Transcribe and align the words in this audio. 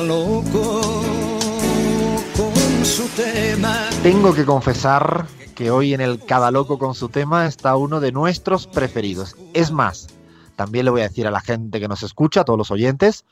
loco 0.00 0.80
con 2.36 2.84
su 2.84 3.08
tema. 3.16 3.88
Tengo 4.02 4.34
que 4.34 4.44
confesar 4.44 5.26
que 5.54 5.70
hoy 5.70 5.94
en 5.94 6.00
el 6.00 6.24
Cada 6.24 6.50
Loco 6.50 6.78
con 6.78 6.94
su 6.94 7.08
tema 7.08 7.46
está 7.46 7.76
uno 7.76 8.00
de 8.00 8.12
nuestros 8.12 8.66
preferidos. 8.66 9.36
Es 9.54 9.72
más, 9.72 10.08
también 10.56 10.84
le 10.84 10.90
voy 10.90 11.00
a 11.00 11.08
decir 11.08 11.26
a 11.26 11.30
la 11.30 11.40
gente 11.40 11.80
que 11.80 11.88
nos 11.88 12.02
escucha, 12.02 12.42
a 12.42 12.44
todos 12.44 12.58
los 12.58 12.70
oyentes, 12.70 13.24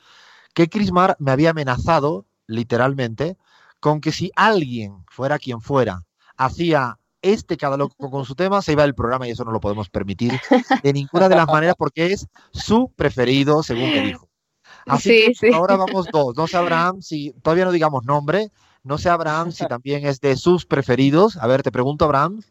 que 0.53 0.69
Crismar 0.69 1.15
me 1.19 1.31
había 1.31 1.51
amenazado, 1.51 2.25
literalmente, 2.47 3.37
con 3.79 4.01
que 4.01 4.11
si 4.11 4.31
alguien, 4.35 5.05
fuera 5.09 5.39
quien 5.39 5.61
fuera, 5.61 6.03
hacía 6.35 6.99
este 7.21 7.57
cada 7.57 7.77
loco 7.77 8.11
con 8.11 8.25
su 8.25 8.35
tema, 8.35 8.61
se 8.61 8.73
iba 8.73 8.83
del 8.83 8.95
programa 8.95 9.27
y 9.27 9.31
eso 9.31 9.43
no 9.43 9.51
lo 9.51 9.59
podemos 9.59 9.89
permitir 9.89 10.39
de 10.83 10.93
ninguna 10.93 11.29
de 11.29 11.35
las 11.35 11.47
maneras 11.47 11.75
porque 11.77 12.13
es 12.13 12.27
su 12.51 12.91
preferido, 12.95 13.63
según 13.63 13.89
me 13.91 14.01
dijo. 14.01 14.26
Así 14.87 15.33
que 15.39 15.53
ahora 15.53 15.75
vamos 15.75 16.07
dos. 16.11 16.35
No 16.35 16.47
sé, 16.47 16.57
Abraham, 16.57 17.01
si 17.01 17.31
todavía 17.41 17.65
no 17.65 17.71
digamos 17.71 18.05
nombre, 18.05 18.51
no 18.83 18.97
sé, 18.97 19.09
Abraham, 19.09 19.51
si 19.51 19.65
también 19.65 20.05
es 20.05 20.21
de 20.21 20.35
sus 20.37 20.65
preferidos. 20.65 21.37
A 21.37 21.47
ver, 21.47 21.63
te 21.63 21.71
pregunto, 21.71 22.05
Abraham. 22.05 22.41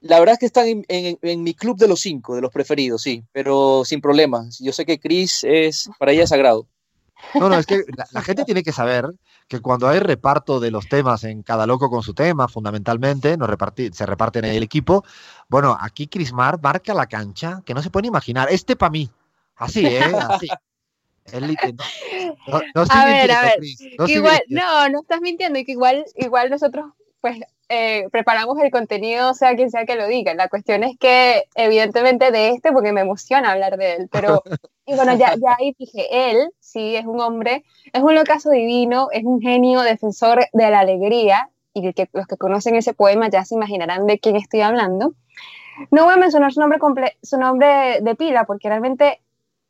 La 0.00 0.18
verdad 0.18 0.34
es 0.34 0.38
que 0.40 0.46
están 0.46 0.84
en, 0.88 1.42
mi 1.44 1.54
club 1.54 1.78
de 1.78 1.86
los 1.86 2.00
cinco, 2.00 2.34
de 2.34 2.40
los 2.40 2.52
preferidos, 2.52 3.02
sí, 3.02 3.24
pero 3.32 3.84
sin 3.84 4.00
problemas. 4.00 4.58
Yo 4.58 4.72
sé 4.72 4.84
que 4.84 4.98
Chris 4.98 5.44
es, 5.44 5.88
para 5.98 6.12
ella 6.12 6.26
sagrado. 6.26 6.66
No, 7.34 7.48
no, 7.48 7.56
es 7.56 7.66
que 7.66 7.84
la, 8.10 8.22
gente 8.22 8.44
tiene 8.44 8.64
que 8.64 8.72
saber 8.72 9.06
que 9.46 9.60
cuando 9.60 9.88
hay 9.88 10.00
reparto 10.00 10.58
de 10.58 10.72
los 10.72 10.88
temas 10.88 11.22
en 11.22 11.42
cada 11.42 11.66
loco 11.66 11.88
con 11.88 12.02
su 12.02 12.14
tema, 12.14 12.48
fundamentalmente, 12.48 13.36
nos 13.36 13.48
se 13.92 14.06
reparten 14.06 14.44
en 14.44 14.54
el 14.54 14.62
equipo. 14.64 15.04
Bueno, 15.48 15.76
aquí 15.80 16.08
Chris 16.08 16.32
Mar 16.32 16.58
marca 16.60 16.94
la 16.94 17.06
cancha, 17.06 17.62
que 17.64 17.74
no 17.74 17.82
se 17.82 17.90
puede 17.90 18.08
imaginar. 18.08 18.48
Este 18.50 18.74
para 18.74 18.90
mí. 18.90 19.08
Así, 19.54 19.86
¿eh? 19.86 20.02
Así. 20.02 20.48
No, 21.32 22.60
no, 22.74 22.84
a 22.90 23.06
ver, 23.06 23.30
a 23.30 23.42
ver. 23.42 23.58
No, 23.98 24.06
igual, 24.06 24.42
no, 24.48 24.88
no 24.88 25.00
estás 25.00 25.20
mintiendo 25.20 25.58
y 25.58 25.64
que 25.64 25.72
igual, 25.72 26.04
igual 26.16 26.50
nosotros, 26.50 26.86
pues 27.20 27.38
eh, 27.68 28.08
preparamos 28.10 28.58
el 28.58 28.70
contenido, 28.70 29.32
sea 29.34 29.54
quien 29.54 29.70
sea 29.70 29.86
que 29.86 29.96
lo 29.96 30.06
diga. 30.06 30.34
La 30.34 30.48
cuestión 30.48 30.82
es 30.82 30.98
que, 30.98 31.44
evidentemente, 31.54 32.30
de 32.30 32.50
este, 32.50 32.72
porque 32.72 32.92
me 32.92 33.00
emociona 33.00 33.52
hablar 33.52 33.78
de 33.78 33.94
él, 33.94 34.08
pero, 34.10 34.42
y 34.86 34.94
bueno, 34.94 35.16
ya, 35.16 35.34
ya 35.36 35.56
ahí 35.58 35.74
dije, 35.78 36.30
él, 36.30 36.50
sí, 36.58 36.96
es 36.96 37.06
un 37.06 37.20
hombre, 37.20 37.64
es 37.92 38.02
un 38.02 38.14
locazo 38.14 38.50
divino, 38.50 39.08
es 39.12 39.24
un 39.24 39.40
genio 39.40 39.80
defensor 39.80 40.46
de 40.52 40.70
la 40.70 40.80
alegría, 40.80 41.48
y 41.74 41.92
que, 41.92 42.08
los 42.12 42.26
que 42.26 42.36
conocen 42.36 42.76
ese 42.76 42.94
poema 42.94 43.30
ya 43.30 43.44
se 43.44 43.54
imaginarán 43.54 44.06
de 44.06 44.18
quién 44.18 44.36
estoy 44.36 44.60
hablando. 44.60 45.14
No 45.90 46.04
voy 46.04 46.14
a 46.14 46.18
mencionar 46.18 46.52
su 46.52 46.60
nombre, 46.60 46.78
su 47.22 47.38
nombre 47.38 48.00
de 48.02 48.14
pila, 48.14 48.44
porque 48.44 48.68
realmente, 48.68 49.22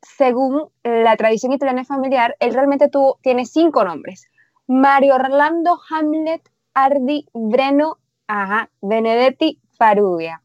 según 0.03 0.69
la 0.83 1.15
tradición 1.17 1.53
italiana 1.53 1.85
familiar, 1.85 2.35
él 2.39 2.53
realmente 2.53 2.89
tuvo, 2.89 3.19
tiene 3.21 3.45
cinco 3.45 3.83
nombres. 3.83 4.27
Mario 4.67 5.15
Orlando 5.15 5.79
Hamlet 5.89 6.49
Ardi 6.73 7.25
Breno 7.33 7.97
ajá, 8.27 8.69
Benedetti 8.81 9.59
Farubia. 9.77 10.41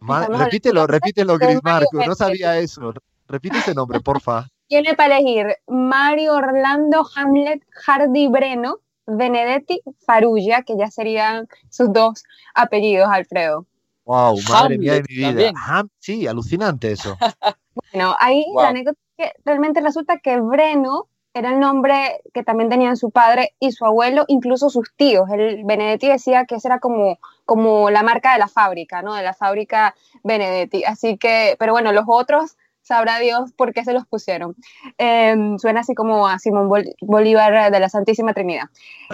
repítelo, 0.00 0.86
repítelo, 0.86 1.38
Gris 1.38 1.60
Marco, 1.62 2.04
no 2.06 2.14
sabía 2.14 2.58
eso. 2.58 2.92
Repite 3.26 3.58
ese 3.58 3.74
nombre, 3.74 4.00
porfa. 4.00 4.48
Tiene 4.68 4.94
para 4.94 5.18
elegir 5.18 5.56
Mario 5.66 6.34
Orlando 6.34 7.06
Hamlet 7.14 7.62
Hardy 7.86 8.28
Breno 8.28 8.80
Benedetti 9.06 9.80
Faruglia, 10.06 10.62
que 10.62 10.76
ya 10.78 10.90
serían 10.90 11.48
sus 11.70 11.92
dos 11.92 12.24
apellidos, 12.54 13.08
Alfredo. 13.10 13.66
Wow, 14.04 14.38
madre 14.48 14.78
mía 14.78 14.94
de 14.94 15.04
mi 15.08 15.16
vida. 15.16 15.52
sí, 15.98 16.26
alucinante 16.26 16.92
eso. 16.92 17.16
bueno, 17.92 18.16
ahí 18.18 18.44
la 18.56 18.68
anécdota 18.68 18.98
es 19.16 19.26
que 19.26 19.32
realmente 19.44 19.80
resulta 19.80 20.18
que 20.18 20.40
Breno 20.40 21.08
era 21.34 21.50
el 21.50 21.60
nombre 21.60 22.20
que 22.32 22.42
también 22.42 22.68
tenían 22.68 22.96
su 22.96 23.10
padre 23.10 23.54
y 23.60 23.72
su 23.72 23.84
abuelo, 23.84 24.24
incluso 24.28 24.70
sus 24.70 24.92
tíos. 24.96 25.28
El 25.30 25.64
Benedetti 25.64 26.08
decía 26.08 26.46
que 26.46 26.56
esa 26.56 26.68
era 26.68 26.78
como, 26.80 27.18
como 27.44 27.90
la 27.90 28.02
marca 28.02 28.32
de 28.32 28.38
la 28.38 28.48
fábrica, 28.48 29.02
¿no? 29.02 29.14
De 29.14 29.22
la 29.22 29.34
fábrica 29.34 29.94
Benedetti. 30.24 30.84
Así 30.84 31.16
que, 31.16 31.56
pero 31.58 31.72
bueno, 31.72 31.92
los 31.92 32.04
otros 32.06 32.56
sabrá 32.82 33.18
Dios 33.18 33.52
por 33.52 33.72
qué 33.72 33.84
se 33.84 33.92
los 33.92 34.06
pusieron. 34.06 34.56
Em, 34.96 35.58
suena 35.58 35.80
así 35.80 35.94
como 35.94 36.26
a 36.26 36.38
Simón 36.38 36.70
Bolívar 37.02 37.70
de 37.70 37.80
la 37.80 37.88
Santísima 37.88 38.32
Trinidad. 38.32 38.64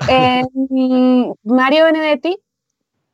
Em, 0.08 1.34
Mario 1.42 1.84
Benedetti 1.86 2.38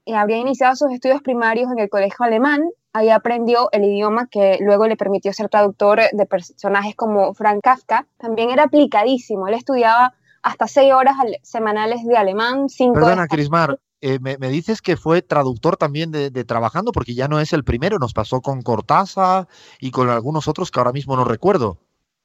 eh, 0.04 0.14
habría 0.14 0.38
iniciado 0.38 0.76
sus 0.76 0.92
estudios 0.92 1.22
primarios 1.22 1.72
en 1.72 1.78
el 1.78 1.88
colegio 1.88 2.24
alemán 2.24 2.68
ahí 2.92 3.10
aprendió 3.10 3.68
el 3.72 3.84
idioma 3.84 4.26
que 4.26 4.58
luego 4.60 4.86
le 4.86 4.96
permitió 4.96 5.32
ser 5.32 5.48
traductor 5.48 6.00
de 6.12 6.26
personajes 6.26 6.94
como 6.96 7.34
Frank 7.34 7.60
Kafka. 7.62 8.06
También 8.18 8.50
era 8.50 8.64
aplicadísimo, 8.64 9.48
él 9.48 9.54
estudiaba 9.54 10.14
hasta 10.42 10.66
seis 10.66 10.92
horas 10.92 11.16
semanales 11.42 12.04
de 12.04 12.16
alemán, 12.16 12.68
cinco... 12.68 12.94
Perdona, 12.94 13.26
Crismar, 13.26 13.78
eh, 14.02 14.18
me, 14.18 14.36
dices 14.48 14.80
que 14.80 14.96
fue 14.96 15.20
traductor 15.20 15.76
también 15.76 16.10
de, 16.10 16.30
trabajando, 16.44 16.90
porque 16.92 17.14
ya 17.14 17.28
no 17.28 17.38
es 17.38 17.52
el 17.52 17.64
primero, 17.64 17.98
nos 17.98 18.14
pasó 18.14 18.40
con 18.40 18.62
Cortázar 18.62 19.46
y 19.78 19.90
con 19.90 20.08
algunos 20.08 20.48
otros 20.48 20.70
que 20.70 20.80
ahora 20.80 20.92
mismo 20.92 21.16
no 21.16 21.24
recuerdo. 21.24 21.78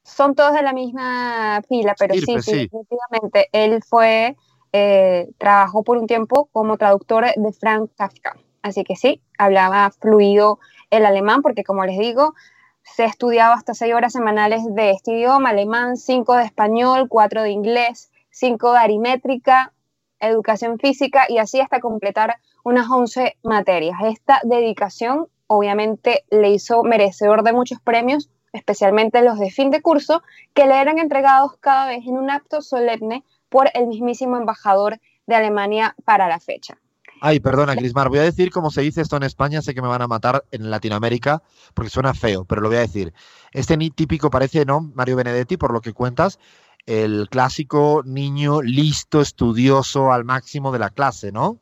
Son 0.04 0.36
todos 0.36 0.54
de 0.54 0.62
la 0.62 0.72
misma 0.72 1.62
fila, 1.68 1.96
pero 1.98 2.14
sí, 2.14 2.22
definitivamente. 2.22 3.50
Él 3.52 3.84
fue, 3.84 4.38
eh, 4.72 5.28
trabajó 5.38 5.84
por 5.84 5.98
un 5.98 6.08
tiempo 6.08 6.48
como 6.54 6.78
traductor 6.78 7.26
de 7.36 7.52
Frank 7.52 7.90
Kafka. 7.98 8.38
Así 8.66 8.84
que 8.84 8.96
sí, 8.96 9.22
hablaba 9.38 9.92
fluido 9.92 10.58
el 10.90 11.06
alemán, 11.06 11.44
porque 11.44 11.64
como 11.64 11.86
les 11.86 12.00
digo, 12.00 12.34
se 12.82 13.06
estudiaba 13.06 13.54
hasta 13.54 13.76
seis 13.76 13.94
horas 13.94 14.12
semanales 14.12 14.64
de 14.74 14.90
este 14.90 15.12
idioma, 15.12 15.52
alemán, 15.52 15.98
cinco 15.98 16.34
de 16.34 16.46
español, 16.46 17.08
cuatro 17.08 17.44
de 17.44 17.52
inglés, 17.52 18.10
cinco 18.32 18.72
de 18.72 18.80
arimétrica, 18.80 19.72
educación 20.20 20.80
física 20.80 21.28
y 21.30 21.38
así 21.38 21.62
hasta 21.62 21.80
completar 21.80 22.38
unas 22.64 22.90
once 22.90 23.38
materias. 23.44 24.00
Esta 24.04 24.40
dedicación 24.42 25.28
obviamente 25.46 26.24
le 26.32 26.50
hizo 26.50 26.82
merecedor 26.82 27.44
de 27.44 27.54
muchos 27.54 27.80
premios, 27.80 28.32
especialmente 28.52 29.22
los 29.22 29.38
de 29.38 29.52
fin 29.52 29.70
de 29.70 29.84
curso, 29.84 30.24
que 30.56 30.66
le 30.66 30.82
eran 30.82 30.98
entregados 30.98 31.56
cada 31.60 31.86
vez 31.86 32.00
en 32.08 32.18
un 32.18 32.32
acto 32.32 32.64
solemne 32.64 33.24
por 33.48 33.70
el 33.76 33.86
mismísimo 33.86 34.38
embajador 34.38 35.00
de 35.28 35.36
Alemania 35.36 35.96
para 36.04 36.28
la 36.28 36.40
fecha. 36.40 36.80
Ay, 37.28 37.40
perdona, 37.40 37.76
Crismar, 37.76 38.10
voy 38.10 38.20
a 38.20 38.22
decir 38.22 38.52
cómo 38.52 38.70
se 38.70 38.82
dice 38.82 39.02
esto 39.02 39.18
en 39.18 39.24
España, 39.24 39.60
sé 39.64 39.74
que 39.74 39.82
me 39.82 39.88
van 39.88 40.04
a 40.04 40.08
matar 40.08 40.46
en 40.52 40.70
Latinoamérica 40.70 41.42
porque 41.74 41.90
suena 41.90 42.14
feo, 42.14 42.46
pero 42.46 42.62
lo 42.62 42.68
voy 42.68 42.78
a 42.78 42.82
decir. 42.82 43.16
Este 43.52 43.78
ni 43.78 43.90
típico 43.90 44.30
parece, 44.30 44.64
¿no? 44.64 44.92
Mario 44.94 45.16
Benedetti, 45.16 45.58
por 45.58 45.74
lo 45.74 45.82
que 45.82 45.92
cuentas, 45.92 46.38
el 46.86 47.28
clásico 47.32 48.04
niño 48.06 48.62
listo, 48.62 49.22
estudioso 49.22 50.12
al 50.12 50.24
máximo 50.24 50.72
de 50.72 50.78
la 50.78 50.92
clase, 50.92 51.32
¿no? 51.32 51.60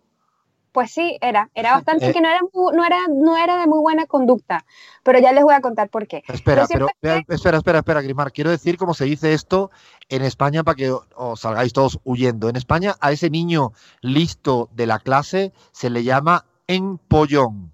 Pues 0.74 0.92
sí, 0.92 1.18
era, 1.22 1.52
era 1.54 1.76
bastante 1.76 2.10
eh, 2.10 2.14
que 2.14 2.20
no 2.20 2.30
era, 2.30 2.40
no, 2.52 2.84
era, 2.84 2.98
no 3.08 3.38
era 3.38 3.60
de 3.60 3.68
muy 3.68 3.80
buena 3.80 4.08
conducta, 4.08 4.66
pero 5.04 5.20
ya 5.20 5.32
les 5.32 5.44
voy 5.44 5.54
a 5.54 5.62
contar 5.62 5.88
por 5.90 6.08
qué. 6.08 6.24
Espera, 6.28 6.66
pero, 6.68 6.88
espera, 7.00 7.58
espera, 7.58 7.80
espera, 7.80 8.30
quiero 8.32 8.50
decir 8.50 8.78
cómo 8.78 8.96
se 8.96 9.06
dice 9.06 9.34
esto 9.34 9.70
en 10.10 10.24
España 10.24 10.64
para 10.64 10.76
que 10.76 10.92
os 10.92 11.40
salgáis 11.40 11.74
todos 11.74 12.00
huyendo. 12.04 12.50
En 12.50 12.56
España 12.56 12.96
a 13.02 13.12
ese 13.12 13.30
niño 13.30 13.74
listo 14.02 14.68
de 14.74 14.88
la 14.88 14.98
clase 14.98 15.54
se 15.72 15.92
le 15.92 16.04
llama 16.04 16.46
empollón. 16.66 17.72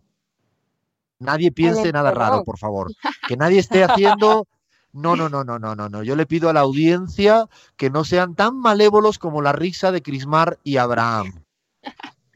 Nadie 1.19 1.53
piense 1.53 1.93
nada 1.93 2.11
raro, 2.11 2.43
por 2.43 2.57
favor. 2.57 2.91
Que 3.29 3.37
nadie 3.37 3.59
esté 3.59 3.85
haciendo 3.85 4.45
no, 4.91 5.15
no, 5.15 5.29
no, 5.29 5.43
no, 5.43 5.57
no, 5.57 5.75
no, 5.75 5.87
no. 5.87 6.03
Yo 6.03 6.15
le 6.15 6.25
pido 6.25 6.49
a 6.49 6.53
la 6.53 6.61
audiencia 6.61 7.47
que 7.77 7.89
no 7.89 8.03
sean 8.03 8.35
tan 8.35 8.57
malévolos 8.57 9.19
como 9.19 9.41
la 9.41 9.53
risa 9.53 9.91
de 9.91 10.01
Crismar 10.01 10.59
y 10.63 10.77
Abraham. 10.77 11.45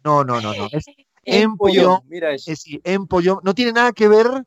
No, 0.04 0.24
no, 0.24 0.42
no, 0.42 0.54
no. 0.54 0.68
Es 0.72 0.86
empollón. 1.24 2.02
Mira 2.08 2.34
eso. 2.34 2.52
Es, 2.52 2.66
empollón. 2.84 3.40
No 3.44 3.54
tiene 3.54 3.74
nada 3.74 3.92
que 3.92 4.08
ver 4.08 4.46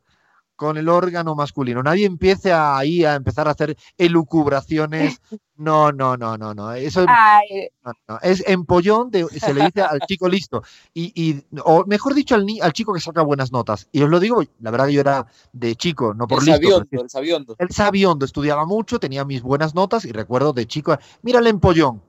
con 0.56 0.78
el 0.78 0.88
órgano 0.88 1.34
masculino. 1.34 1.82
Nadie 1.82 2.06
empiece 2.06 2.52
ahí 2.52 3.04
a 3.04 3.14
empezar 3.14 3.46
a 3.46 3.52
hacer 3.52 3.76
elucubraciones. 3.96 5.20
No, 5.58 5.90
no, 5.90 6.18
no, 6.18 6.36
no, 6.36 6.52
no. 6.52 6.74
Eso 6.74 7.06
es 8.20 8.44
empollón, 8.46 9.10
de, 9.10 9.24
se 9.24 9.54
le 9.54 9.64
dice 9.64 9.80
al 9.80 10.00
chico 10.00 10.28
listo. 10.28 10.62
Y, 10.92 11.10
y 11.14 11.42
o 11.64 11.82
mejor 11.86 12.12
dicho, 12.12 12.34
al, 12.34 12.46
al 12.60 12.74
chico 12.74 12.92
que 12.92 13.00
saca 13.00 13.22
buenas 13.22 13.52
notas. 13.52 13.88
Y 13.90 14.02
os 14.02 14.10
lo 14.10 14.20
digo, 14.20 14.42
la 14.60 14.70
verdad 14.70 14.88
que 14.88 14.92
yo 14.92 15.00
era 15.00 15.26
de 15.54 15.74
chico, 15.74 16.12
no 16.12 16.26
por 16.28 16.40
el 16.40 16.44
listo. 16.44 16.60
Sabiondo, 16.60 17.02
el 17.02 17.08
sabiondo. 17.08 17.56
El 17.58 17.70
sabiondo, 17.70 18.26
estudiaba 18.26 18.66
mucho, 18.66 19.00
tenía 19.00 19.24
mis 19.24 19.40
buenas 19.40 19.74
notas 19.74 20.04
y 20.04 20.12
recuerdo 20.12 20.52
de 20.52 20.66
chico, 20.66 20.98
mira 21.22 21.38
el 21.38 21.46
empollón 21.46 22.02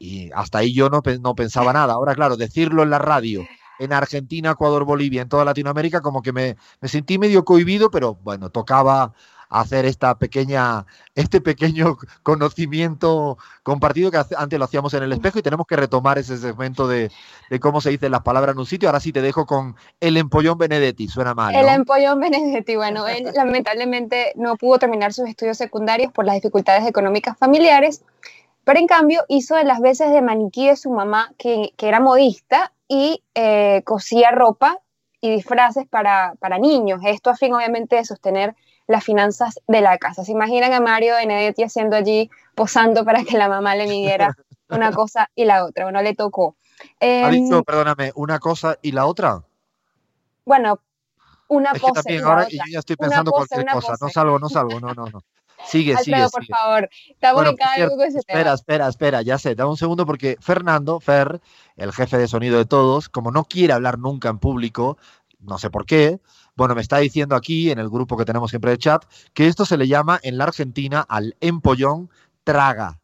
y 0.00 0.30
hasta 0.34 0.58
ahí 0.58 0.72
yo 0.72 0.88
no, 0.88 1.02
no 1.20 1.34
pensaba 1.34 1.74
nada. 1.74 1.92
Ahora, 1.92 2.14
claro, 2.14 2.38
decirlo 2.38 2.82
en 2.82 2.90
la 2.90 2.98
radio, 2.98 3.46
en 3.78 3.92
Argentina, 3.92 4.52
Ecuador, 4.52 4.84
Bolivia, 4.84 5.20
en 5.22 5.28
toda 5.28 5.44
Latinoamérica, 5.44 6.00
como 6.00 6.22
que 6.22 6.32
me, 6.32 6.56
me 6.80 6.88
sentí 6.88 7.18
medio 7.18 7.44
cohibido, 7.44 7.90
pero 7.90 8.14
bueno, 8.14 8.48
tocaba 8.48 9.12
hacer 9.50 9.84
esta 9.84 10.16
pequeña, 10.16 10.86
este 11.14 11.40
pequeño 11.40 11.98
conocimiento 12.22 13.36
compartido 13.62 14.10
que 14.10 14.18
antes 14.36 14.58
lo 14.58 14.64
hacíamos 14.64 14.94
en 14.94 15.02
el 15.02 15.12
espejo 15.12 15.40
y 15.40 15.42
tenemos 15.42 15.66
que 15.66 15.76
retomar 15.76 16.18
ese 16.18 16.38
segmento 16.38 16.88
de, 16.88 17.10
de 17.50 17.60
cómo 17.60 17.80
se 17.82 17.90
dicen 17.90 18.12
las 18.12 18.22
palabras 18.22 18.54
en 18.54 18.60
un 18.60 18.66
sitio. 18.66 18.88
Ahora 18.88 19.00
sí 19.00 19.12
te 19.12 19.20
dejo 19.20 19.44
con 19.44 19.76
el 20.00 20.16
empollón 20.16 20.56
Benedetti, 20.56 21.08
suena 21.08 21.34
mal. 21.34 21.54
El 21.54 21.68
empollón 21.68 22.20
Benedetti, 22.20 22.76
bueno, 22.76 23.06
él 23.06 23.30
lamentablemente 23.34 24.32
no 24.36 24.56
pudo 24.56 24.78
terminar 24.78 25.12
sus 25.12 25.28
estudios 25.28 25.58
secundarios 25.58 26.10
por 26.10 26.24
las 26.24 26.36
dificultades 26.36 26.86
económicas 26.86 27.36
familiares 27.36 28.02
Pero 28.64 28.78
en 28.78 28.86
cambio 28.86 29.24
hizo 29.28 29.54
de 29.56 29.64
las 29.64 29.80
veces 29.80 30.10
de 30.12 30.22
maniquí 30.22 30.66
de 30.66 30.76
su 30.76 30.90
mamá, 30.90 31.32
que, 31.38 31.72
que 31.76 31.88
era 31.88 32.00
modista, 32.00 32.72
y 32.90 33.22
eh, 33.34 33.82
cosía 33.84 34.32
ropa 34.32 34.78
y 35.20 35.30
disfraces 35.30 35.86
para, 35.88 36.34
para 36.40 36.58
niños. 36.58 37.00
Esto 37.04 37.30
a 37.30 37.36
fin, 37.36 37.54
obviamente, 37.54 37.94
de 37.94 38.04
sostener 38.04 38.56
las 38.88 39.04
finanzas 39.04 39.60
de 39.68 39.80
la 39.80 39.96
casa. 39.96 40.24
¿Se 40.24 40.32
imaginan 40.32 40.72
a 40.72 40.80
Mario 40.80 41.14
Benedetti 41.14 41.62
haciendo 41.62 41.94
allí, 41.94 42.28
posando 42.56 43.04
para 43.04 43.22
que 43.22 43.38
la 43.38 43.48
mamá 43.48 43.76
le 43.76 43.86
midiera 43.86 44.34
una 44.68 44.90
cosa 44.90 45.30
y 45.36 45.44
la 45.44 45.64
otra? 45.64 45.84
Bueno, 45.84 46.02
le 46.02 46.14
tocó. 46.16 46.56
ha 47.00 47.30
dicho, 47.30 47.62
perdóname, 47.62 48.10
una 48.16 48.40
cosa 48.40 48.76
y 48.82 48.90
la 48.90 49.06
otra. 49.06 49.44
Bueno, 50.44 50.80
una 51.46 51.70
es 51.70 51.80
pose. 51.80 52.12
y 52.12 52.18
ahora 52.18 52.48
yo 52.48 52.58
ya 52.68 52.80
estoy 52.80 52.96
pensando 52.96 53.30
cualquier 53.30 53.66
cosa. 53.66 53.94
No 54.00 54.08
salgo, 54.08 54.38
no 54.40 54.48
salgo, 54.48 54.80
no, 54.80 54.94
no, 54.94 55.06
no. 55.06 55.22
Sigue, 55.66 55.96
sigue. 55.98 56.26
por 56.32 56.44
favor. 56.46 56.88
Estamos 57.08 57.46
en 57.46 57.56
cada 57.56 57.74
cierto, 57.74 57.96
que 57.98 58.10
se 58.10 58.18
Espera, 58.18 58.52
espera, 58.52 58.88
espera, 58.88 59.22
ya 59.22 59.38
sé, 59.38 59.54
dame 59.54 59.70
un 59.70 59.76
segundo 59.76 60.06
porque 60.06 60.36
Fernando, 60.40 61.00
Fer, 61.00 61.40
el 61.76 61.92
jefe 61.92 62.18
de 62.18 62.28
sonido 62.28 62.58
de 62.58 62.64
todos, 62.64 63.08
como 63.08 63.30
no 63.30 63.44
quiere 63.44 63.72
hablar 63.72 63.98
nunca 63.98 64.28
en 64.28 64.38
público, 64.38 64.98
no 65.38 65.58
sé 65.58 65.70
por 65.70 65.86
qué, 65.86 66.20
bueno, 66.56 66.74
me 66.74 66.82
está 66.82 66.98
diciendo 66.98 67.36
aquí 67.36 67.70
en 67.70 67.78
el 67.78 67.88
grupo 67.88 68.16
que 68.16 68.24
tenemos 68.24 68.50
siempre 68.50 68.72
de 68.72 68.78
chat 68.78 69.04
que 69.32 69.46
esto 69.46 69.64
se 69.64 69.76
le 69.76 69.88
llama 69.88 70.18
en 70.22 70.36
la 70.36 70.44
Argentina 70.44 71.04
al 71.08 71.36
empollón 71.40 72.10
traga. 72.44 73.00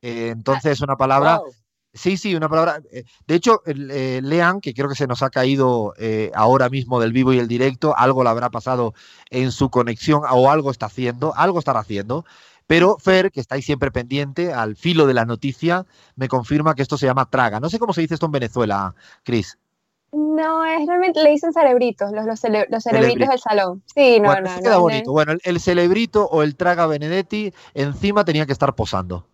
Eh, 0.00 0.28
entonces 0.28 0.72
es 0.72 0.80
una 0.80 0.96
palabra 0.96 1.40
Sí, 1.98 2.16
sí, 2.16 2.34
una 2.34 2.48
palabra. 2.48 2.80
Eh, 2.92 3.02
de 3.26 3.34
hecho, 3.34 3.60
eh, 3.66 4.20
Lean, 4.22 4.60
que 4.60 4.72
creo 4.72 4.88
que 4.88 4.94
se 4.94 5.08
nos 5.08 5.22
ha 5.22 5.30
caído 5.30 5.94
eh, 5.98 6.30
ahora 6.34 6.68
mismo 6.68 7.00
del 7.00 7.12
vivo 7.12 7.32
y 7.32 7.40
el 7.40 7.48
directo, 7.48 7.94
algo 7.96 8.22
le 8.22 8.30
habrá 8.30 8.50
pasado 8.50 8.94
en 9.30 9.50
su 9.50 9.68
conexión 9.68 10.22
o 10.30 10.48
algo 10.50 10.70
está 10.70 10.86
haciendo, 10.86 11.34
algo 11.36 11.58
estará 11.58 11.80
haciendo. 11.80 12.24
Pero 12.68 12.98
Fer, 12.98 13.32
que 13.32 13.40
está 13.40 13.56
ahí 13.56 13.62
siempre 13.62 13.90
pendiente, 13.90 14.52
al 14.52 14.76
filo 14.76 15.06
de 15.06 15.14
la 15.14 15.24
noticia, 15.24 15.86
me 16.14 16.28
confirma 16.28 16.74
que 16.76 16.82
esto 16.82 16.96
se 16.96 17.06
llama 17.06 17.28
traga. 17.28 17.58
No 17.58 17.68
sé 17.68 17.80
cómo 17.80 17.92
se 17.92 18.02
dice 18.02 18.14
esto 18.14 18.26
en 18.26 18.32
Venezuela, 18.32 18.94
Cris. 19.24 19.58
No, 20.12 20.64
es 20.64 20.86
realmente 20.86 21.22
le 21.22 21.30
dicen 21.30 21.52
cerebritos, 21.52 22.12
los, 22.12 22.26
los, 22.26 22.40
cerebritos 22.40 23.28
del 23.28 23.38
salón. 23.40 23.82
Sí, 23.92 24.20
no, 24.20 24.28
bueno, 24.28 24.54
no, 24.54 24.62
queda 24.62 24.78
bonito. 24.78 25.12
Bueno, 25.12 25.32
el, 25.32 25.40
el 25.42 25.60
cerebrito 25.60 26.26
o 26.26 26.42
el 26.42 26.54
traga 26.56 26.86
Benedetti 26.86 27.52
encima 27.74 28.24
tenía 28.24 28.46
que 28.46 28.52
estar 28.52 28.74
posando 28.74 29.26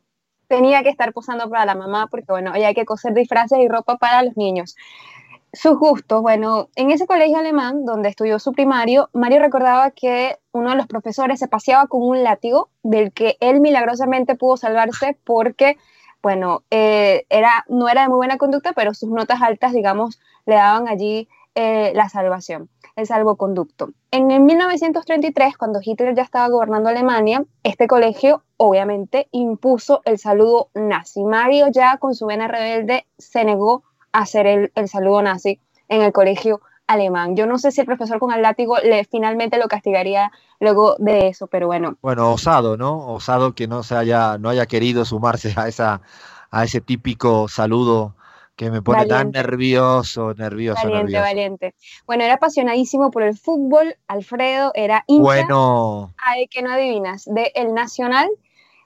tenía 0.55 0.85
que 0.85 0.89
estar 0.89 1.13
posando 1.13 1.51
para 1.51 1.65
la 1.65 1.75
mamá 1.75 2.07
porque, 2.09 2.27
bueno, 2.29 2.53
hay 2.53 2.75
que 2.75 2.85
coser 2.85 3.13
disfraces 3.13 3.59
y 3.59 3.69
ropa 3.69 3.97
para 3.97 4.23
los 4.23 4.37
niños. 4.37 4.77
Sus 5.53 5.79
gustos, 5.79 6.23
bueno, 6.23 6.69
en 6.77 6.91
ese 6.91 7.07
colegio 7.07 7.39
alemán 7.39 7.85
donde 7.85 8.09
estudió 8.09 8.39
su 8.39 8.53
primario, 8.53 9.09
Mario 9.13 9.41
recordaba 9.41 9.91
que 9.91 10.39
uno 10.53 10.71
de 10.71 10.77
los 10.77 10.87
profesores 10.87 11.41
se 11.41 11.49
paseaba 11.49 11.87
con 11.87 12.03
un 12.03 12.23
látigo 12.23 12.71
del 12.83 13.13
que 13.13 13.37
él 13.41 13.61
milagrosamente 13.61 14.37
pudo 14.37 14.57
salvarse 14.57 15.17
porque, 15.25 15.77
bueno, 16.23 16.63
eh, 16.71 17.25
era, 17.31 17.65
no 17.69 17.89
era 17.89 18.03
de 18.03 18.09
muy 18.09 18.17
buena 18.17 18.39
conducta, 18.39 18.73
pero 18.75 18.95
sus 18.95 19.11
notas 19.11 19.43
altas, 19.43 19.73
digamos, 19.73 20.21
le 20.47 20.55
daban 20.55 20.89
allí 20.89 21.29
eh, 21.55 21.93
la 21.95 22.09
salvación 22.09 22.69
el 22.97 23.07
salvoconducto. 23.07 23.91
En 24.11 24.31
el 24.31 24.41
1933, 24.41 25.57
cuando 25.57 25.81
Hitler 25.83 26.15
ya 26.15 26.23
estaba 26.23 26.49
gobernando 26.49 26.89
Alemania, 26.89 27.45
este 27.63 27.87
colegio 27.87 28.43
obviamente 28.57 29.29
impuso 29.33 30.03
el 30.05 30.19
saludo 30.19 30.69
nazi. 30.75 31.25
Mario 31.25 31.67
ya 31.73 31.99
con 31.99 32.15
su 32.15 32.27
vena 32.27 32.47
rebelde 32.47 33.07
se 33.19 33.45
negó 33.45 33.83
a 34.13 34.21
hacer 34.21 34.47
el, 34.47 34.89
saludo 34.89 35.23
nazi 35.23 35.61
en 35.89 36.03
el 36.03 36.13
colegio 36.13 36.61
alemán. 36.87 37.35
Yo 37.35 37.47
no 37.47 37.59
sé 37.59 37.73
si 37.73 37.81
el 37.81 37.87
profesor 37.87 38.21
con 38.21 38.33
el 38.33 38.43
látigo 38.43 38.77
le 38.79 39.05
finalmente 39.05 39.59
lo 39.59 39.69
castigaría 39.69 40.31
luego 40.61 40.97
de 40.99 41.29
eso, 41.29 41.47
pero 41.49 41.67
bueno. 41.67 41.97
Bueno, 42.01 42.31
osado, 42.33 42.77
¿no? 42.77 43.13
Osado 43.13 43.55
que 43.55 43.67
no 43.67 43.83
se 43.83 43.97
haya, 43.97 44.39
no 44.39 44.51
haya 44.51 44.67
querido 44.67 45.05
sumarse 45.05 45.53
a 45.57 45.67
esa, 45.67 46.03
a 46.51 46.65
ese 46.65 46.81
típico 46.81 47.49
saludo 47.49 48.15
que 48.57 48.71
me 48.71 48.83
pone 48.83 49.07
tan 49.07 49.31
nervioso, 49.31 50.35
nervioso, 50.35 50.89
valiente, 50.89 51.19
Valiente, 51.19 51.75
Bueno, 52.07 52.25
era 52.25 52.35
apasionadísimo 52.35 53.11
por 53.11 53.23
el 53.23 53.37
fútbol, 53.37 53.97
Alfredo 54.07 54.71
era 54.75 55.05
hincha, 55.07 55.23
bueno. 55.23 56.15
ay, 56.19 56.47
que 56.49 56.63
no 56.63 56.71
adivinas, 56.73 57.25
de 57.25 57.51
El 57.55 57.75
Nacional. 57.75 58.29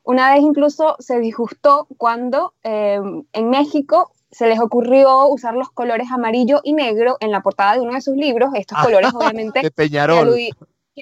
Una 0.05 0.33
vez 0.33 0.41
incluso 0.41 0.97
se 1.01 1.21
disgustó 1.21 1.87
cuando 1.99 2.55
em, 2.63 3.25
en 3.33 3.51
México 3.51 4.11
se 4.31 4.47
les 4.47 4.59
ocurrió 4.59 5.27
usar 5.27 5.55
los 5.55 5.71
colores 5.71 6.11
amarillo 6.11 6.61
y 6.65 6.73
negro 6.73 7.17
en 7.21 7.31
la 7.31 7.43
portada 7.43 7.75
de 7.75 7.81
uno 7.81 7.93
de 7.93 8.01
sus 8.01 8.17
libros, 8.17 8.51
estos 8.55 8.79
colores 8.83 9.11
obviamente 9.15 9.61
de 9.61 9.71
Peñarol. 9.71 10.35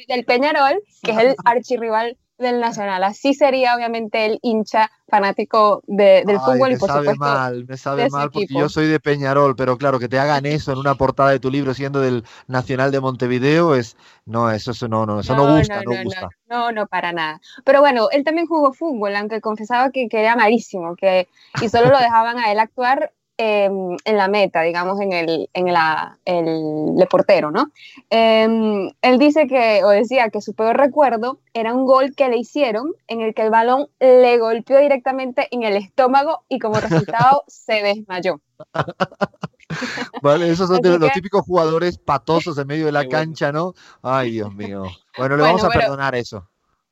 del 0.08 0.24
Peñarol, 0.24 0.82
que 1.02 1.12
es 1.12 1.18
el 1.18 1.36
archirrival 1.44 2.16
del 2.38 2.60
Nacional. 2.60 3.02
Así 3.04 3.34
sería 3.34 3.74
obviamente 3.74 4.26
el 4.26 4.38
hincha 4.42 4.90
fanático 5.08 5.82
del 5.86 6.38
fútbol 6.40 6.72
y 6.72 6.76
por 6.76 6.88
sabe 6.88 7.14
mal, 7.14 7.64
me 7.66 7.76
sabe 7.76 8.08
mal 8.10 8.30
porque 8.30 8.48
yo 8.50 8.68
soy 8.68 8.86
de 8.86 9.00
Peñarol, 9.00 9.54
pero 9.56 9.78
claro, 9.78 9.98
que 9.98 10.08
te 10.08 10.18
hagan 10.18 10.46
eso 10.46 10.72
en 10.72 10.78
una 10.78 10.96
portada 10.96 11.30
de 11.30 11.40
tu 11.40 11.50
libro 11.50 11.74
siendo 11.74 12.00
del 12.00 12.24
Nacional 12.48 12.90
de 12.90 13.00
Montevideo 13.00 13.74
es 13.74 13.96
no, 14.24 14.50
eso, 14.50 14.72
eso 14.72 14.88
no, 14.88 15.06
no, 15.06 15.20
eso 15.20 15.36
no, 15.36 15.56
gusta, 15.56 15.82
no, 15.82 16.02
gusta. 16.02 16.28
No, 16.48 16.72
no, 16.72 16.86
para 16.86 17.12
nada. 17.12 17.40
Pero 17.64 17.80
bueno, 17.80 18.08
él 18.10 18.24
también 18.24 18.46
jugó 18.46 18.72
fútbol, 18.72 19.14
aunque 19.16 19.40
confesaba 19.40 19.90
que, 19.90 20.08
que 20.08 20.20
era 20.20 20.36
malísimo, 20.36 20.96
que 20.96 21.28
y 21.62 21.68
solo 21.68 21.90
lo 21.90 21.98
dejaban 21.98 22.38
a 22.38 22.50
él 22.50 22.58
actuar 22.58 23.12
Em, 23.38 23.98
en 24.06 24.16
la 24.16 24.28
meta, 24.28 24.62
digamos, 24.62 24.98
en 24.98 25.12
el, 25.12 25.50
en 25.52 25.70
la, 25.70 26.18
el, 26.24 27.06
portero, 27.10 27.50
¿no? 27.50 27.70
Em, 28.08 28.90
él 29.02 29.18
dice 29.18 29.46
que, 29.46 29.84
o 29.84 29.90
decía 29.90 30.30
que 30.30 30.40
su 30.40 30.54
peor 30.54 30.78
recuerdo 30.78 31.38
era 31.52 31.74
un 31.74 31.84
gol 31.84 32.14
que 32.14 32.30
le 32.30 32.38
hicieron 32.38 32.94
en 33.08 33.20
el 33.20 33.34
que 33.34 33.42
el 33.42 33.50
balón 33.50 33.88
le 34.00 34.38
golpeó 34.38 34.78
directamente 34.78 35.48
en 35.50 35.64
el 35.64 35.76
estómago 35.76 36.44
y 36.48 36.58
como 36.58 36.80
resultado 36.80 37.44
se 37.46 37.82
desmayó. 37.82 38.40
Vale, 40.22 40.48
esos 40.48 40.68
son 40.68 40.80
los 40.98 41.12
típicos 41.12 41.42
jugadores 41.42 41.98
patosos 41.98 42.56
en 42.56 42.66
medio 42.66 42.86
de 42.86 42.92
la 42.92 43.06
cancha, 43.06 43.52
¿no? 43.52 43.74
Ay, 44.00 44.30
Dios 44.30 44.54
mío. 44.54 44.84
Bueno, 45.18 45.36
le 45.36 45.42
vamos 45.42 45.62
a 45.62 45.68
perdonar 45.68 46.14
eso. 46.14 46.48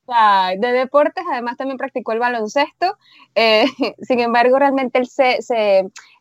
De 0.07 0.73
deportes, 0.73 1.25
además 1.31 1.57
también 1.57 1.79
practicó 1.79 2.13
el 2.13 2.19
baloncesto. 2.19 2.97
Eh, 3.35 3.65
sin 4.03 4.21
embargo, 4.21 4.59
realmente 4.59 4.99
él 4.99 5.07
se, 5.07 5.39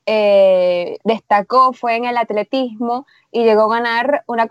eh, 0.06 0.98
destacó 1.04 1.74
fue 1.74 1.96
en 1.98 2.06
el 2.06 2.18
atletismo 2.18 3.06
y 3.32 3.44
llegó 3.44 3.64
a 3.64 3.78
ganar 3.78 4.24
una, 4.28 4.48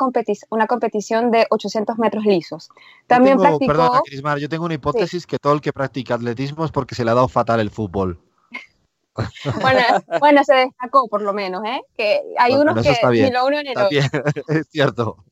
una 0.50 0.66
competición 0.66 1.30
de 1.30 1.46
800 1.50 1.98
metros 1.98 2.24
lisos. 2.24 2.68
También 3.06 3.38
tengo, 3.38 3.58
practicó... 3.58 3.72
Perdona, 3.72 4.00
Crismar, 4.04 4.38
yo 4.38 4.48
tengo 4.48 4.66
una 4.66 4.74
hipótesis 4.74 5.26
que 5.26 5.38
todo 5.38 5.54
el 5.54 5.60
que 5.60 5.72
practica 5.72 6.14
atletismo 6.14 6.64
es 6.64 6.70
porque 6.70 6.94
se 6.94 7.04
le 7.04 7.10
ha 7.10 7.14
dado 7.14 7.28
fatal 7.28 7.60
el 7.60 7.70
fútbol. 7.70 8.20
bueno, 9.60 9.82
bueno, 10.20 10.44
se 10.44 10.54
destacó 10.54 11.08
por 11.08 11.22
lo 11.22 11.32
menos, 11.32 11.62
¿eh? 11.64 11.82
Que 11.96 12.22
hay 12.38 12.54
unos 12.54 12.82
que 12.82 12.96
ni 13.10 13.30
lo 13.30 13.46
uno 13.46 13.62
ni 13.62 13.74
lo 13.74 13.86
otro. 13.86 13.98
es 14.48 14.68
cierto. 14.70 15.24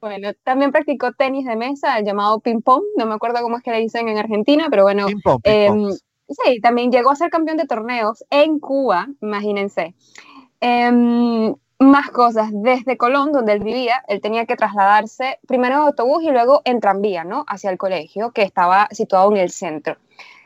Bueno, 0.00 0.30
también 0.44 0.70
practicó 0.70 1.12
tenis 1.12 1.46
de 1.46 1.56
mesa, 1.56 1.98
el 1.98 2.04
llamado 2.04 2.40
ping-pong, 2.40 2.82
no 2.96 3.06
me 3.06 3.14
acuerdo 3.14 3.42
cómo 3.42 3.56
es 3.56 3.62
que 3.62 3.72
le 3.72 3.80
dicen 3.80 4.08
en 4.08 4.18
Argentina, 4.18 4.68
pero 4.70 4.84
bueno, 4.84 5.06
ping 5.06 5.16
-pong, 5.16 5.42
ping 5.42 5.52
-pong. 5.52 5.92
Eh, 5.92 5.98
Sí, 6.28 6.60
también 6.60 6.92
llegó 6.92 7.10
a 7.10 7.16
ser 7.16 7.30
campeón 7.30 7.56
de 7.56 7.66
torneos 7.66 8.22
en 8.30 8.58
Cuba, 8.58 9.08
imagínense. 9.22 9.94
Em, 10.60 11.54
más 11.78 12.10
cosas, 12.10 12.50
desde 12.52 12.98
Colón, 12.98 13.32
donde 13.32 13.52
él 13.54 13.60
vivía, 13.60 14.02
él 14.08 14.20
tenía 14.20 14.44
que 14.44 14.56
trasladarse 14.56 15.38
primero 15.46 15.76
en 15.76 15.80
autobús 15.82 16.22
y 16.22 16.30
luego 16.30 16.60
en 16.64 16.80
tranvía, 16.80 17.24
¿no? 17.24 17.44
Hacia 17.48 17.70
el 17.70 17.78
colegio, 17.78 18.32
que 18.32 18.42
estaba 18.42 18.88
situado 18.90 19.30
en 19.30 19.38
el 19.38 19.50
centro. 19.50 19.96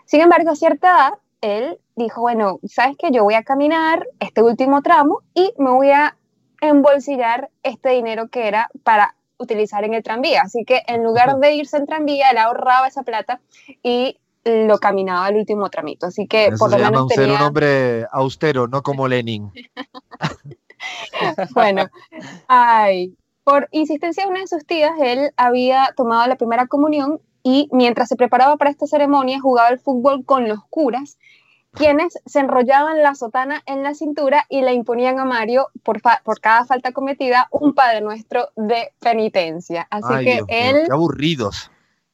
Sin 0.05 0.21
embargo, 0.21 0.51
a 0.51 0.57
cierta 0.57 0.89
edad, 0.89 1.13
él 1.41 1.79
dijo, 1.97 2.21
bueno, 2.21 2.61
¿sabes 2.65 2.97
qué? 2.97 3.11
Yo 3.11 3.25
voy 3.25 3.35
a 3.35 3.43
caminar 3.43 4.07
este 4.21 4.43
último 4.43 4.83
tramo 4.83 5.23
y 5.35 5.53
me 5.59 5.71
voy 5.71 5.91
a 5.91 6.17
embolsillar 6.61 7.51
este 7.65 7.89
dinero 7.91 8.29
que 8.29 8.47
era 8.47 8.71
para 8.85 9.17
utilizar 9.43 9.85
en 9.85 9.95
el 9.95 10.03
tranvía. 10.03 10.43
Así 10.43 10.65
que 10.65 10.83
en 10.87 11.03
lugar 11.05 11.39
de 11.39 11.55
irse 11.55 11.77
en 11.77 11.87
tranvía, 11.87 12.31
él 12.31 12.39
ahorraba 12.39 12.89
esa 12.89 13.03
plata 13.03 13.41
y 13.83 14.19
lo 14.45 14.79
caminaba 14.79 15.29
el 15.29 15.37
último 15.37 15.69
tramito. 15.71 16.07
Así 16.07 16.27
que 16.27 16.51
por 16.59 16.71
lo 16.71 16.79
menos 16.79 17.09
ser 17.09 17.31
un 17.31 17.41
hombre 17.41 18.07
austero, 18.11 18.69
no 18.69 18.83
como 18.83 19.09
Lenin. 19.09 19.51
bueno, 21.55 21.89
ay, 22.49 23.15
por 23.45 23.69
insistencia 23.73 24.25
de 24.25 24.31
una 24.31 24.41
de 24.41 24.47
sus 24.47 24.65
tías, 24.67 24.93
él 25.01 25.31
había 25.37 25.93
tomado 25.97 26.27
la 26.27 26.37
primera 26.37 26.67
comunión 26.67 27.21
y 27.43 27.69
mientras 27.73 28.09
se 28.09 28.17
preparaba 28.17 28.57
para 28.57 28.71
esta 28.71 28.87
ceremonia 28.87 29.41
jugaba 29.41 29.69
el 29.69 29.81
fútbol 29.81 30.25
con 30.25 30.49
los 30.49 30.61
curas, 30.71 31.19
quienes 31.73 32.19
se 32.27 32.41
enrollaban 32.41 33.03
la 33.03 33.15
sotana 33.15 33.63
en 33.67 33.83
la 33.83 33.95
cintura 33.95 34.45
y 34.49 34.63
le 34.63 34.75
imponían 34.75 35.19
a 35.19 35.25
Mario, 35.25 35.69
por, 35.83 36.01
por 36.23 36.41
cada 36.41 36.65
falta 36.65 36.93
cometida, 36.93 37.49
un 37.51 37.75
Padre 37.75 38.03
Nuestro 38.03 38.51
de 38.57 38.93
penitencia. 39.01 39.87
Así 39.91 40.25
que 40.25 40.43
él... 40.49 40.83
qué 40.87 40.93
aburridos. 40.93 41.71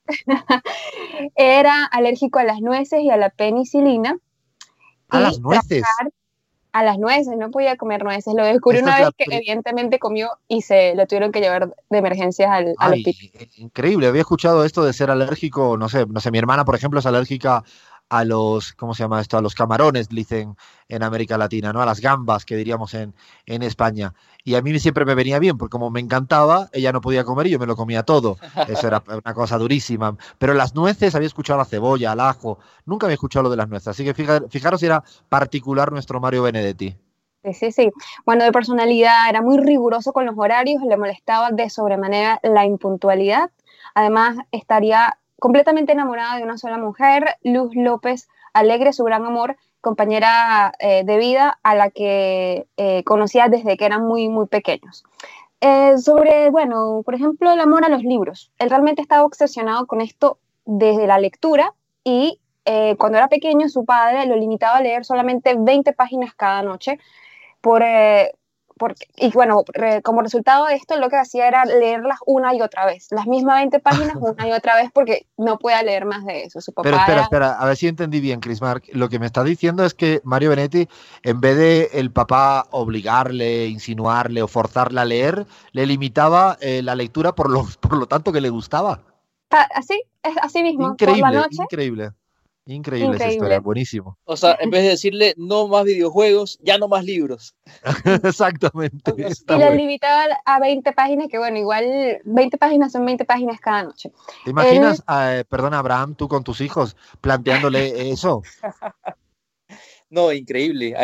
era 1.36 1.84
alérgico 1.84 2.38
a 2.38 2.44
las 2.44 2.60
nueces 2.60 3.00
y 3.00 3.10
a 3.10 3.16
la 3.16 3.30
penicilina. 3.30 4.16
¿A 5.08 5.20
las 5.20 5.40
nueces? 5.40 5.84
A 6.70 6.84
las 6.84 6.98
nueces, 6.98 7.36
no 7.36 7.50
podía 7.50 7.76
comer 7.76 8.04
nueces. 8.04 8.34
Lo 8.34 8.44
descubrió 8.44 8.82
una 8.82 8.98
vez 8.98 9.08
que 9.16 9.24
evidentemente 9.34 9.98
comió 9.98 10.28
y 10.46 10.62
se 10.62 10.94
lo 10.94 11.06
tuvieron 11.06 11.32
que 11.32 11.40
llevar 11.40 11.74
de 11.90 11.98
emergencias 11.98 12.50
al, 12.50 12.74
hospital. 12.78 13.48
Increíble, 13.56 14.06
había 14.06 14.20
escuchado 14.20 14.64
esto 14.64 14.84
de 14.84 14.92
ser 14.92 15.10
alérgico, 15.10 15.76
no 15.76 15.88
sé, 15.88 16.06
no 16.06 16.20
sé, 16.20 16.30
mi 16.30 16.38
hermana, 16.38 16.64
por 16.64 16.74
ejemplo, 16.74 17.00
es 17.00 17.06
alérgica 17.06 17.64
a 18.08 18.24
los, 18.24 18.72
¿cómo 18.72 18.94
se 18.94 19.02
llama 19.02 19.20
esto? 19.20 19.36
A 19.36 19.42
los 19.42 19.54
camarones, 19.54 20.08
dicen 20.08 20.56
en 20.88 21.02
América 21.02 21.36
Latina, 21.36 21.72
¿no? 21.72 21.82
A 21.82 21.86
las 21.86 22.00
gambas, 22.00 22.44
que 22.44 22.56
diríamos 22.56 22.94
en, 22.94 23.14
en 23.46 23.62
España. 23.62 24.14
Y 24.44 24.54
a 24.54 24.62
mí 24.62 24.78
siempre 24.78 25.04
me 25.04 25.14
venía 25.14 25.38
bien, 25.38 25.58
porque 25.58 25.72
como 25.72 25.90
me 25.90 26.00
encantaba, 26.00 26.68
ella 26.72 26.92
no 26.92 27.00
podía 27.00 27.24
comer 27.24 27.48
y 27.48 27.50
yo 27.50 27.58
me 27.58 27.66
lo 27.66 27.76
comía 27.76 28.02
todo. 28.02 28.38
Eso 28.66 28.86
era 28.86 29.02
una 29.24 29.34
cosa 29.34 29.58
durísima. 29.58 30.16
Pero 30.38 30.54
las 30.54 30.74
nueces, 30.74 31.14
había 31.14 31.26
escuchado 31.26 31.58
la 31.58 31.64
cebolla, 31.64 32.12
el 32.12 32.20
ajo, 32.20 32.58
nunca 32.86 33.06
había 33.06 33.14
escuchado 33.14 33.44
lo 33.44 33.50
de 33.50 33.56
las 33.56 33.68
nueces. 33.68 33.88
Así 33.88 34.04
que 34.04 34.14
fijaros 34.14 34.80
si 34.80 34.86
era 34.86 35.04
particular 35.28 35.92
nuestro 35.92 36.20
Mario 36.20 36.44
Benedetti. 36.44 36.96
Sí, 37.44 37.54
sí, 37.54 37.72
sí. 37.72 37.90
Bueno, 38.24 38.44
de 38.44 38.52
personalidad 38.52 39.28
era 39.28 39.42
muy 39.42 39.58
riguroso 39.58 40.12
con 40.12 40.26
los 40.26 40.34
horarios, 40.36 40.82
le 40.82 40.96
molestaba 40.96 41.50
de 41.50 41.70
sobremanera 41.70 42.40
la 42.42 42.64
impuntualidad. 42.64 43.50
Además, 43.94 44.36
estaría 44.50 45.18
completamente 45.38 45.92
enamorada 45.92 46.36
de 46.36 46.42
una 46.42 46.58
sola 46.58 46.78
mujer, 46.78 47.36
Luz 47.42 47.74
López 47.74 48.28
Alegre, 48.52 48.92
su 48.92 49.04
gran 49.04 49.24
amor, 49.24 49.56
compañera 49.80 50.72
eh, 50.80 51.04
de 51.04 51.18
vida 51.18 51.58
a 51.62 51.74
la 51.74 51.90
que 51.90 52.66
eh, 52.76 53.04
conocía 53.04 53.48
desde 53.48 53.76
que 53.76 53.84
eran 53.84 54.06
muy, 54.06 54.28
muy 54.28 54.46
pequeños. 54.46 55.04
Eh, 55.60 55.98
sobre, 55.98 56.50
bueno, 56.50 57.02
por 57.04 57.14
ejemplo, 57.14 57.52
el 57.52 57.60
amor 57.60 57.84
a 57.84 57.88
los 57.88 58.02
libros. 58.02 58.52
Él 58.58 58.70
realmente 58.70 59.02
estaba 59.02 59.24
obsesionado 59.24 59.86
con 59.86 60.00
esto 60.00 60.38
desde 60.64 61.06
la 61.06 61.18
lectura 61.18 61.74
y 62.04 62.40
cuando 62.98 63.16
era 63.16 63.28
pequeño 63.28 63.70
su 63.70 63.86
padre 63.86 64.26
lo 64.26 64.36
limitaba 64.36 64.76
a 64.76 64.82
leer 64.82 65.02
solamente 65.02 65.54
20 65.58 65.94
páginas 65.94 66.34
cada 66.34 66.60
noche 66.60 66.98
por, 67.62 67.82
y 69.16 69.30
bueno, 69.32 69.64
como 70.02 70.22
resultado 70.22 70.66
de 70.66 70.74
esto, 70.74 70.96
lo 70.96 71.08
que 71.08 71.16
hacía 71.16 71.48
era 71.48 71.64
leerlas 71.64 72.18
una 72.26 72.54
y 72.54 72.60
otra 72.60 72.86
vez, 72.86 73.08
las 73.10 73.26
mismas 73.26 73.56
20 73.56 73.78
páginas 73.80 74.16
una 74.20 74.48
y 74.48 74.52
otra 74.52 74.76
vez, 74.76 74.90
porque 74.92 75.26
no 75.36 75.58
puede 75.58 75.82
leer 75.84 76.04
más 76.04 76.24
de 76.24 76.44
eso. 76.44 76.60
Pero 76.82 76.96
espera, 76.96 77.22
espera, 77.22 77.52
a 77.52 77.66
ver 77.66 77.76
si 77.76 77.88
entendí 77.88 78.20
bien, 78.20 78.40
Chris 78.40 78.60
Mark. 78.60 78.84
Lo 78.92 79.08
que 79.08 79.18
me 79.18 79.26
está 79.26 79.44
diciendo 79.44 79.84
es 79.84 79.94
que 79.94 80.20
Mario 80.24 80.50
Benetti, 80.50 80.88
en 81.22 81.40
vez 81.40 81.56
de 81.56 81.90
el 81.92 82.10
papá 82.10 82.66
obligarle, 82.70 83.66
insinuarle 83.66 84.42
o 84.42 84.48
forzarle 84.48 85.00
a 85.00 85.04
leer, 85.04 85.46
le 85.72 85.86
limitaba 85.86 86.56
eh, 86.60 86.82
la 86.82 86.94
lectura 86.94 87.34
por 87.34 87.50
lo, 87.50 87.66
por 87.80 87.96
lo 87.96 88.06
tanto 88.06 88.32
que 88.32 88.40
le 88.40 88.50
gustaba. 88.50 89.00
Ah, 89.50 89.66
así, 89.74 90.02
es 90.22 90.36
así 90.42 90.62
mismo. 90.62 90.88
Increíble, 90.88 91.22
por 91.22 91.32
la 91.32 91.40
noche, 91.40 91.62
increíble. 91.62 92.10
Increíble, 92.74 93.16
esa 93.16 93.28
historia, 93.28 93.60
buenísimo. 93.60 94.18
O 94.24 94.36
sea, 94.36 94.58
en 94.60 94.70
vez 94.70 94.82
de 94.82 94.88
decirle 94.90 95.34
no 95.38 95.68
más 95.68 95.84
videojuegos, 95.84 96.58
ya 96.62 96.76
no 96.76 96.86
más 96.86 97.02
libros. 97.02 97.54
Exactamente. 98.22 99.14
y 99.16 99.52
lo 99.52 99.74
limitaba 99.74 100.26
a 100.44 100.60
20 100.60 100.92
páginas, 100.92 101.28
que 101.30 101.38
bueno, 101.38 101.56
igual 101.56 102.20
20 102.24 102.58
páginas 102.58 102.92
son 102.92 103.06
20 103.06 103.24
páginas 103.24 103.58
cada 103.58 103.84
noche. 103.84 104.12
¿Te 104.44 104.50
imaginas, 104.50 105.02
eh, 105.08 105.44
perdona 105.48 105.78
Abraham, 105.78 106.14
tú 106.14 106.28
con 106.28 106.44
tus 106.44 106.60
hijos 106.60 106.94
planteándole 107.22 108.10
eso? 108.10 108.42
No, 110.10 110.32
increíble. 110.32 110.94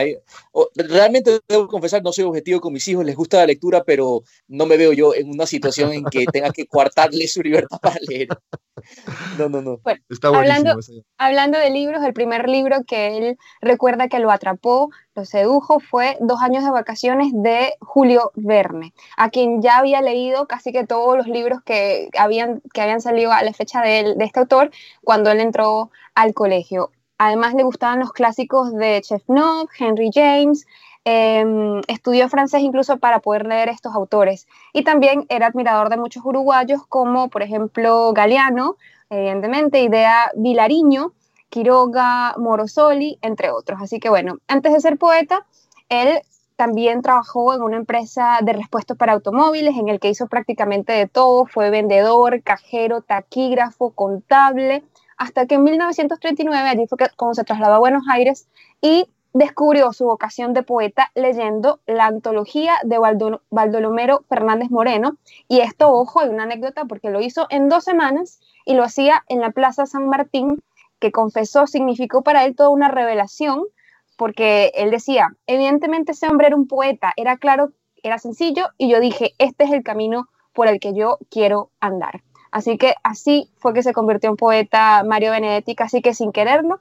realmente 0.74 1.38
debo 1.46 1.68
confesar, 1.68 2.02
no 2.02 2.12
soy 2.12 2.24
objetivo 2.24 2.60
con 2.60 2.72
mis 2.72 2.88
hijos, 2.88 3.04
les 3.04 3.16
gusta 3.16 3.38
la 3.38 3.46
lectura, 3.46 3.84
pero 3.84 4.22
no 4.48 4.64
me 4.64 4.78
veo 4.78 4.92
yo 4.92 5.14
en 5.14 5.30
una 5.30 5.46
situación 5.46 5.92
en 5.92 6.04
que 6.04 6.24
tenga 6.32 6.50
que 6.50 6.66
coartarle 6.66 7.28
su 7.28 7.42
libertad 7.42 7.78
para 7.80 7.96
leer. 8.08 8.28
No, 9.38 9.48
no, 9.48 9.62
no. 9.62 9.80
Está 10.08 10.28
hablando, 10.28 10.76
hablando 11.18 11.58
de 11.58 11.70
libros, 11.70 12.02
el 12.02 12.12
primer 12.12 12.48
libro 12.48 12.82
que 12.86 13.16
él 13.16 13.38
recuerda 13.60 14.08
que 14.08 14.18
lo 14.18 14.30
atrapó, 14.30 14.90
lo 15.14 15.24
sedujo, 15.24 15.80
fue 15.80 16.16
Dos 16.20 16.40
años 16.40 16.64
de 16.64 16.70
vacaciones 16.70 17.28
de 17.32 17.74
Julio 17.80 18.32
Verne, 18.34 18.94
a 19.16 19.30
quien 19.30 19.62
ya 19.62 19.78
había 19.78 20.00
leído 20.00 20.46
casi 20.46 20.72
que 20.72 20.86
todos 20.86 21.16
los 21.16 21.26
libros 21.26 21.60
que 21.64 22.08
habían, 22.18 22.62
que 22.72 22.80
habían 22.80 23.00
salido 23.00 23.32
a 23.32 23.42
la 23.42 23.52
fecha 23.52 23.80
de, 23.82 24.14
de 24.16 24.24
este 24.24 24.40
autor 24.40 24.70
cuando 25.02 25.30
él 25.30 25.40
entró 25.40 25.90
al 26.14 26.34
colegio. 26.34 26.90
Además 27.18 27.54
le 27.54 27.62
gustaban 27.62 28.00
los 28.00 28.12
clásicos 28.12 28.72
de 28.72 29.00
Chefnok, 29.02 29.70
Henry 29.78 30.10
James, 30.12 30.66
em, 31.04 31.80
estudió 31.86 32.28
francés 32.28 32.62
incluso 32.62 32.98
para 32.98 33.20
poder 33.20 33.46
leer 33.46 33.68
estos 33.68 33.94
autores. 33.94 34.46
Y 34.72 34.84
también 34.84 35.26
era 35.28 35.46
admirador 35.46 35.90
de 35.90 35.96
muchos 35.96 36.24
uruguayos 36.24 36.80
como 36.88 37.28
por 37.28 37.42
ejemplo 37.42 38.12
Galeano, 38.12 38.76
evidentemente, 39.10 39.80
Idea 39.82 40.30
Vilariño, 40.34 41.12
Quiroga, 41.50 42.34
Morosoli, 42.36 43.18
entre 43.22 43.50
otros. 43.50 43.80
Así 43.80 44.00
que 44.00 44.08
bueno, 44.08 44.38
antes 44.48 44.72
de 44.72 44.80
ser 44.80 44.98
poeta, 44.98 45.46
él 45.88 46.20
también 46.56 47.02
trabajó 47.02 47.54
en 47.54 47.62
una 47.62 47.76
empresa 47.76 48.38
de 48.42 48.52
repuestos 48.52 48.96
para 48.96 49.12
automóviles 49.12 49.76
en 49.76 49.88
el 49.88 50.00
que 50.00 50.08
hizo 50.08 50.26
prácticamente 50.26 50.92
de 50.92 51.06
todo, 51.06 51.46
fue 51.46 51.70
vendedor, 51.70 52.42
cajero, 52.42 53.02
taquígrafo, 53.02 53.90
contable, 53.90 54.84
hasta 55.16 55.46
que 55.46 55.56
en 55.56 55.64
1939, 55.64 56.68
allí 56.68 56.86
fue 56.86 56.98
como 57.16 57.34
se 57.34 57.44
trasladó 57.44 57.74
a 57.74 57.78
Buenos 57.78 58.04
Aires 58.10 58.48
y 58.80 59.06
descubrió 59.34 59.92
su 59.92 60.04
vocación 60.04 60.54
de 60.54 60.62
poeta 60.62 61.10
leyendo 61.14 61.80
la 61.86 62.06
antología 62.06 62.74
de 62.84 62.98
Baldomero 63.50 64.24
Fernández 64.28 64.70
Moreno. 64.70 65.16
Y 65.48 65.60
esto, 65.60 65.90
ojo, 65.90 66.20
hay 66.20 66.28
una 66.28 66.44
anécdota 66.44 66.84
porque 66.84 67.10
lo 67.10 67.20
hizo 67.20 67.46
en 67.50 67.68
dos 67.68 67.84
semanas 67.84 68.40
y 68.64 68.74
lo 68.74 68.84
hacía 68.84 69.24
en 69.28 69.40
la 69.40 69.50
Plaza 69.50 69.86
San 69.86 70.08
Martín, 70.08 70.62
que 71.00 71.10
confesó 71.10 71.66
significó 71.66 72.22
para 72.22 72.44
él 72.44 72.54
toda 72.54 72.70
una 72.70 72.88
revelación, 72.88 73.64
porque 74.16 74.70
él 74.76 74.92
decía, 74.92 75.36
evidentemente 75.48 76.12
ese 76.12 76.28
hombre 76.28 76.46
era 76.46 76.56
un 76.56 76.68
poeta, 76.68 77.12
era 77.16 77.36
claro, 77.36 77.72
era 78.04 78.18
sencillo, 78.18 78.68
y 78.78 78.88
yo 78.88 79.00
dije, 79.00 79.34
este 79.38 79.64
es 79.64 79.72
el 79.72 79.82
camino 79.82 80.28
por 80.52 80.68
el 80.68 80.78
que 80.78 80.94
yo 80.94 81.18
quiero 81.28 81.70
andar. 81.80 82.22
Así 82.54 82.78
que 82.78 82.94
así 83.02 83.50
fue 83.58 83.74
que 83.74 83.82
se 83.82 83.92
convirtió 83.92 84.30
en 84.30 84.36
poeta 84.36 85.02
Mario 85.02 85.32
Benedetti, 85.32 85.74
casi 85.74 86.00
que 86.00 86.14
sin 86.14 86.30
quererlo. 86.30 86.78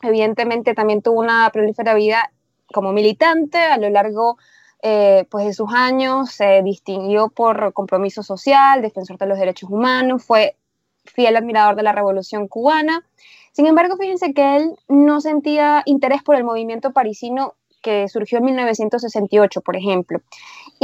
Evidentemente 0.00 0.72
también 0.72 1.02
tuvo 1.02 1.20
una 1.20 1.50
prolífera 1.50 1.92
vida 1.92 2.32
como 2.72 2.94
militante 2.94 3.58
a 3.58 3.76
lo 3.76 3.90
largo 3.90 4.38
eh, 4.80 5.26
pues 5.30 5.44
de 5.44 5.52
sus 5.52 5.70
años, 5.74 6.30
se 6.30 6.62
distinguió 6.62 7.28
por 7.28 7.74
compromiso 7.74 8.22
social, 8.22 8.80
defensor 8.80 9.18
de 9.18 9.26
los 9.26 9.38
derechos 9.38 9.68
humanos, 9.68 10.24
fue 10.24 10.56
fiel 11.04 11.36
admirador 11.36 11.76
de 11.76 11.82
la 11.82 11.92
revolución 11.92 12.48
cubana. 12.48 13.04
Sin 13.52 13.66
embargo, 13.66 13.98
fíjense 13.98 14.32
que 14.32 14.56
él 14.56 14.76
no 14.88 15.20
sentía 15.20 15.82
interés 15.84 16.22
por 16.22 16.36
el 16.36 16.44
movimiento 16.44 16.94
parisino 16.94 17.52
que 17.82 18.08
surgió 18.08 18.38
en 18.38 18.44
1968, 18.44 19.60
por 19.60 19.76
ejemplo. 19.76 20.22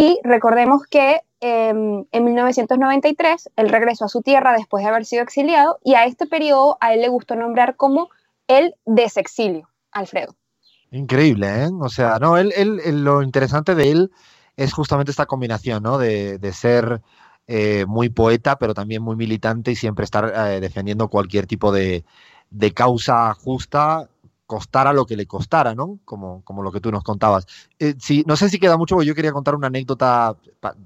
Y 0.01 0.21
recordemos 0.23 0.83
que 0.89 1.23
em, 1.41 2.05
en 2.13 2.25
1993 2.25 3.51
él 3.57 3.69
regresó 3.69 4.05
a 4.05 4.09
su 4.09 4.23
tierra 4.23 4.53
después 4.53 4.85
de 4.85 4.91
haber 4.91 5.05
sido 5.05 5.25
exiliado 5.25 5.81
y 5.83 5.95
a 5.95 6.05
este 6.05 6.27
periodo 6.27 6.79
a 6.81 6.95
él 6.95 7.01
le 7.01 7.09
gustó 7.09 7.35
nombrar 7.35 7.75
como 7.75 8.09
el 8.47 8.77
desexilio, 8.87 9.69
Alfredo. 9.91 10.37
Increíble, 10.93 11.65
¿eh? 11.65 11.69
O 11.81 11.89
sea, 11.89 12.21
no, 12.21 12.37
él, 12.37 12.53
lo 13.03 13.25
interesante 13.25 13.75
de 13.75 13.91
él 13.91 14.13
es 14.57 14.73
justamente 14.73 15.11
esta 15.11 15.27
combinación, 15.27 15.83
¿no? 15.83 15.99
De, 15.99 16.39
ser 16.53 17.03
eh, 17.49 17.85
muy 17.89 18.09
poeta, 18.09 18.57
pero 18.57 18.75
también 18.75 19.03
muy 19.03 19.17
militante 19.17 19.73
y 19.73 19.77
siempre 19.77 20.05
estar 20.05 20.33
eh, 20.33 20.61
defendiendo 20.61 21.09
cualquier 21.09 21.49
tipo 21.49 21.73
de, 21.73 22.05
de 22.51 22.73
causa 22.73 23.35
justa 23.35 24.09
costara 24.49 24.95
lo 24.95 25.05
que 25.05 25.15
le 25.15 25.27
costara, 25.27 25.75
¿no? 25.75 25.99
Como, 26.07 26.43
como 26.43 26.63
lo 26.63 26.73
que 26.73 26.81
tú 26.81 26.91
nos 26.91 27.05
contabas. 27.05 27.47
Eh, 27.79 27.95
no 28.25 28.35
sé 28.35 28.49
si 28.49 28.59
queda 28.59 28.79
mucho, 28.79 28.95
porque 28.95 29.07
yo 29.07 29.15
quería 29.15 29.31
contar 29.31 29.55
una 29.55 29.67
anécdota 29.67 30.35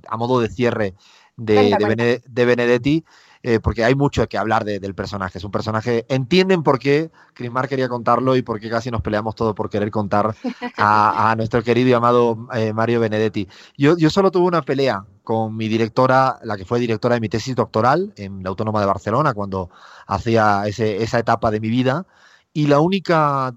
a 0.08 0.16
modo 0.16 0.40
de 0.40 0.48
cierre 0.48 0.94
de, 1.36 2.18
de, 2.26 2.44
Benedetti, 2.44 3.04
eh, 3.44 3.60
porque 3.60 3.84
hay 3.84 3.94
mucho 3.94 4.28
que 4.28 4.36
hablar 4.36 4.64
del 4.64 4.96
personaje. 4.96 5.38
Es 5.38 5.44
un 5.44 5.52
personaje, 5.52 6.04
entienden 6.08 6.64
por 6.64 6.80
qué 6.80 7.12
Crismar 7.34 7.68
quería 7.68 7.88
contarlo 7.88 8.34
y 8.34 8.42
por 8.42 8.58
qué 8.58 8.68
casi 8.68 8.90
nos 8.90 9.00
peleamos 9.00 9.36
todo 9.36 9.54
por 9.54 9.70
querer 9.70 9.92
contar 9.92 10.34
a, 10.76 11.32
nuestro 11.36 11.62
querido 11.62 11.88
y 11.88 11.92
amado 11.92 12.48
eh, 12.54 12.72
Mario 12.72 12.98
Benedetti. 12.98 13.46
Yo, 13.78 13.96
yo 13.96 14.10
solo 14.10 14.32
tuve 14.32 14.48
una 14.48 14.62
pelea 14.62 15.04
con 15.22 15.56
mi 15.56 15.68
directora, 15.68 16.40
la 16.42 16.56
que 16.56 16.64
fue 16.64 16.80
directora 16.80 17.14
de 17.14 17.20
mi 17.20 17.28
tesis 17.28 17.54
doctoral 17.54 18.12
en 18.16 18.42
la 18.42 18.48
Autónoma 18.48 18.80
de 18.80 18.86
Barcelona, 18.86 19.34
cuando 19.34 19.70
hacía 20.08 20.64
esa 20.66 21.20
etapa 21.20 21.52
de 21.52 21.60
mi 21.60 21.68
vida 21.68 22.06
y 22.52 22.66
la 22.66 22.80
única 22.80 23.54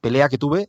pelea 0.00 0.28
que 0.28 0.38
tuve, 0.38 0.68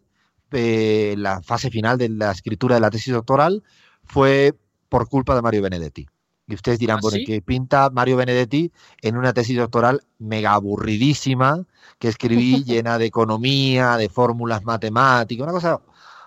la 0.51 1.41
fase 1.41 1.69
final 1.69 1.98
de 1.98 2.10
la 2.10 2.31
escritura 2.31 2.75
de 2.75 2.81
la 2.81 2.89
tesis 2.89 3.13
doctoral, 3.13 3.63
fue 4.03 4.55
por 4.89 5.10
culpa 5.10 5.36
de 5.36 5.41
Mario 5.41 5.62
Benedetti. 5.62 6.07
Y 6.48 6.55
ustedes 6.55 6.79
dirán, 6.79 6.98
¿Ah, 6.98 7.00
bueno, 7.01 7.17
que 7.25 7.41
pinta 7.41 7.89
Mario 7.89 8.15
Benedetti 8.15 8.72
en 9.01 9.17
una 9.17 9.34
tesis 9.34 9.57
doctoral 9.57 10.01
mega 10.17 10.53
aburridísima 10.53 11.65
que 12.00 12.07
escribí 12.07 12.63
llena 12.65 12.98
de 12.98 13.05
economía, 13.05 13.98
de 13.98 14.07
fórmulas 14.07 14.63
matemáticas, 14.63 15.43
una 15.43 15.51
cosa, 15.51 15.81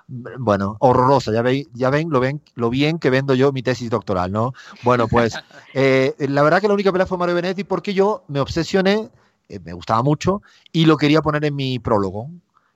bueno, 0.09 0.77
horrorosa. 0.81 1.33
Ya, 1.33 1.41
ven, 1.41 1.67
ya 1.73 1.89
ven, 1.89 2.11
lo 2.11 2.21
ven, 2.21 2.43
lo 2.55 2.69
bien 2.69 2.99
que 2.99 3.09
vendo 3.09 3.35
yo 3.35 3.51
mi 3.51 3.63
tesis 3.63 3.89
doctoral, 3.89 4.31
¿no? 4.31 4.53
Bueno, 4.83 5.09
pues 5.09 5.35
eh, 5.75 6.15
la 6.19 6.43
verdad 6.43 6.61
que 6.61 6.69
la 6.69 6.75
única 6.75 6.93
pelea 6.93 7.07
fue 7.07 7.17
Mario 7.17 7.37
Benedetti 7.37 7.65
porque 7.65 7.95
yo 7.95 8.25
me 8.29 8.41
obsesioné 8.41 9.09
eh, 9.51 9.61
me 9.65 9.73
gustaba 9.73 10.03
mucho 10.03 10.43
y 10.73 10.87
lo 10.87 10.97
quería 10.97 11.23
poner 11.23 11.45
en 11.45 11.57
mi 11.57 11.79
prólogo. 11.79 12.31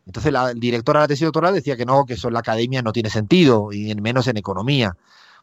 Entonces 0.06 0.32
la 0.32 0.52
directora 0.52 1.00
de 1.00 1.04
la 1.04 1.08
tesis 1.08 1.24
doctoral 1.24 1.54
decía 1.54 1.76
que 1.76 1.86
no, 1.86 2.04
que 2.04 2.14
eso 2.14 2.28
en 2.28 2.34
la 2.34 2.40
academia 2.40 2.82
no 2.82 2.92
tiene 2.92 3.10
sentido 3.10 3.72
y 3.72 3.94
menos 3.94 4.26
en 4.26 4.36
economía. 4.36 4.96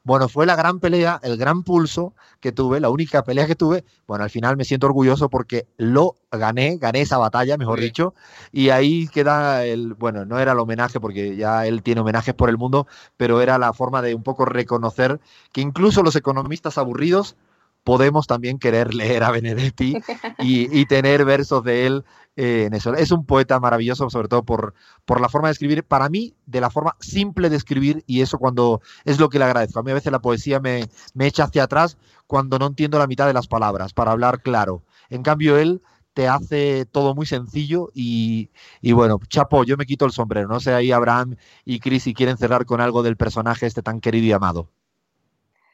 Bueno, 0.03 0.27
fue 0.27 0.47
la 0.47 0.55
gran 0.55 0.79
pelea, 0.79 1.19
el 1.21 1.37
gran 1.37 1.61
pulso 1.61 2.15
que 2.39 2.51
tuve, 2.51 2.79
la 2.79 2.89
única 2.89 3.23
pelea 3.23 3.45
que 3.45 3.55
tuve. 3.55 3.85
Bueno, 4.07 4.23
al 4.23 4.31
final 4.31 4.57
me 4.57 4.65
siento 4.65 4.87
orgulloso 4.87 5.29
porque 5.29 5.67
lo 5.77 6.15
gané, 6.31 6.77
gané 6.77 7.01
esa 7.01 7.19
batalla, 7.19 7.55
mejor 7.55 7.79
dicho, 7.79 8.15
y 8.51 8.69
ahí 8.69 9.07
queda 9.09 9.63
el, 9.63 9.93
bueno, 9.93 10.25
no 10.25 10.39
era 10.39 10.53
el 10.53 10.59
homenaje 10.59 10.99
porque 10.99 11.35
ya 11.35 11.67
él 11.67 11.83
tiene 11.83 12.01
homenajes 12.01 12.33
por 12.33 12.49
el 12.49 12.57
mundo, 12.57 12.87
pero 13.15 13.41
era 13.41 13.59
la 13.59 13.73
forma 13.73 14.01
de 14.01 14.15
un 14.15 14.23
poco 14.23 14.45
reconocer 14.45 15.19
que 15.51 15.61
incluso 15.61 16.01
los 16.01 16.15
economistas 16.15 16.79
aburridos 16.79 17.35
podemos 17.83 18.27
también 18.27 18.59
querer 18.59 18.93
leer 18.93 19.23
a 19.23 19.31
Benedetti 19.31 19.97
y, 20.39 20.85
tener 20.85 21.25
versos 21.25 21.63
de 21.63 21.87
él 21.87 22.05
eh, 22.35 22.65
en 22.67 22.73
eso. 22.73 22.93
Es 22.93 23.11
un 23.11 23.25
poeta 23.25 23.59
maravilloso, 23.59 24.09
sobre 24.09 24.27
todo 24.27 24.43
por, 24.43 24.73
por 25.05 25.19
la 25.21 25.29
forma 25.29 25.47
de 25.47 25.53
escribir, 25.53 25.83
para 25.83 26.09
mí, 26.09 26.35
de 26.45 26.61
la 26.61 26.69
forma 26.69 26.95
simple 26.99 27.49
de 27.49 27.57
escribir, 27.57 28.03
y 28.05 28.21
eso 28.21 28.37
cuando 28.37 28.81
es 29.05 29.19
lo 29.19 29.29
que 29.29 29.39
le 29.39 29.45
agradezco. 29.45 29.79
A 29.79 29.83
mí 29.83 29.91
a 29.91 29.95
veces 29.95 30.11
la 30.11 30.21
poesía 30.21 30.59
me, 30.59 30.87
me 31.13 31.27
echa 31.27 31.45
hacia 31.45 31.63
atrás 31.63 31.97
cuando 32.27 32.59
no 32.59 32.67
entiendo 32.67 32.99
la 32.99 33.07
mitad 33.07 33.27
de 33.27 33.33
las 33.33 33.47
palabras, 33.47 33.93
para 33.93 34.11
hablar 34.11 34.41
claro. 34.41 34.83
En 35.09 35.23
cambio, 35.23 35.57
él 35.57 35.81
te 36.13 36.27
hace 36.27 36.85
todo 36.85 37.15
muy 37.15 37.25
sencillo 37.25 37.89
y, 37.93 38.49
y, 38.81 38.91
bueno, 38.91 39.19
chapo, 39.27 39.63
yo 39.63 39.77
me 39.77 39.85
quito 39.85 40.05
el 40.05 40.11
sombrero. 40.11 40.47
No 40.47 40.59
sé 40.59 40.73
ahí 40.73 40.91
Abraham 40.91 41.37
y 41.65 41.79
Chris 41.79 42.03
si 42.03 42.13
quieren 42.13 42.37
cerrar 42.37 42.65
con 42.65 42.81
algo 42.81 43.01
del 43.01 43.17
personaje 43.17 43.65
este 43.65 43.81
tan 43.81 44.01
querido 44.01 44.25
y 44.27 44.31
amado. 44.33 44.69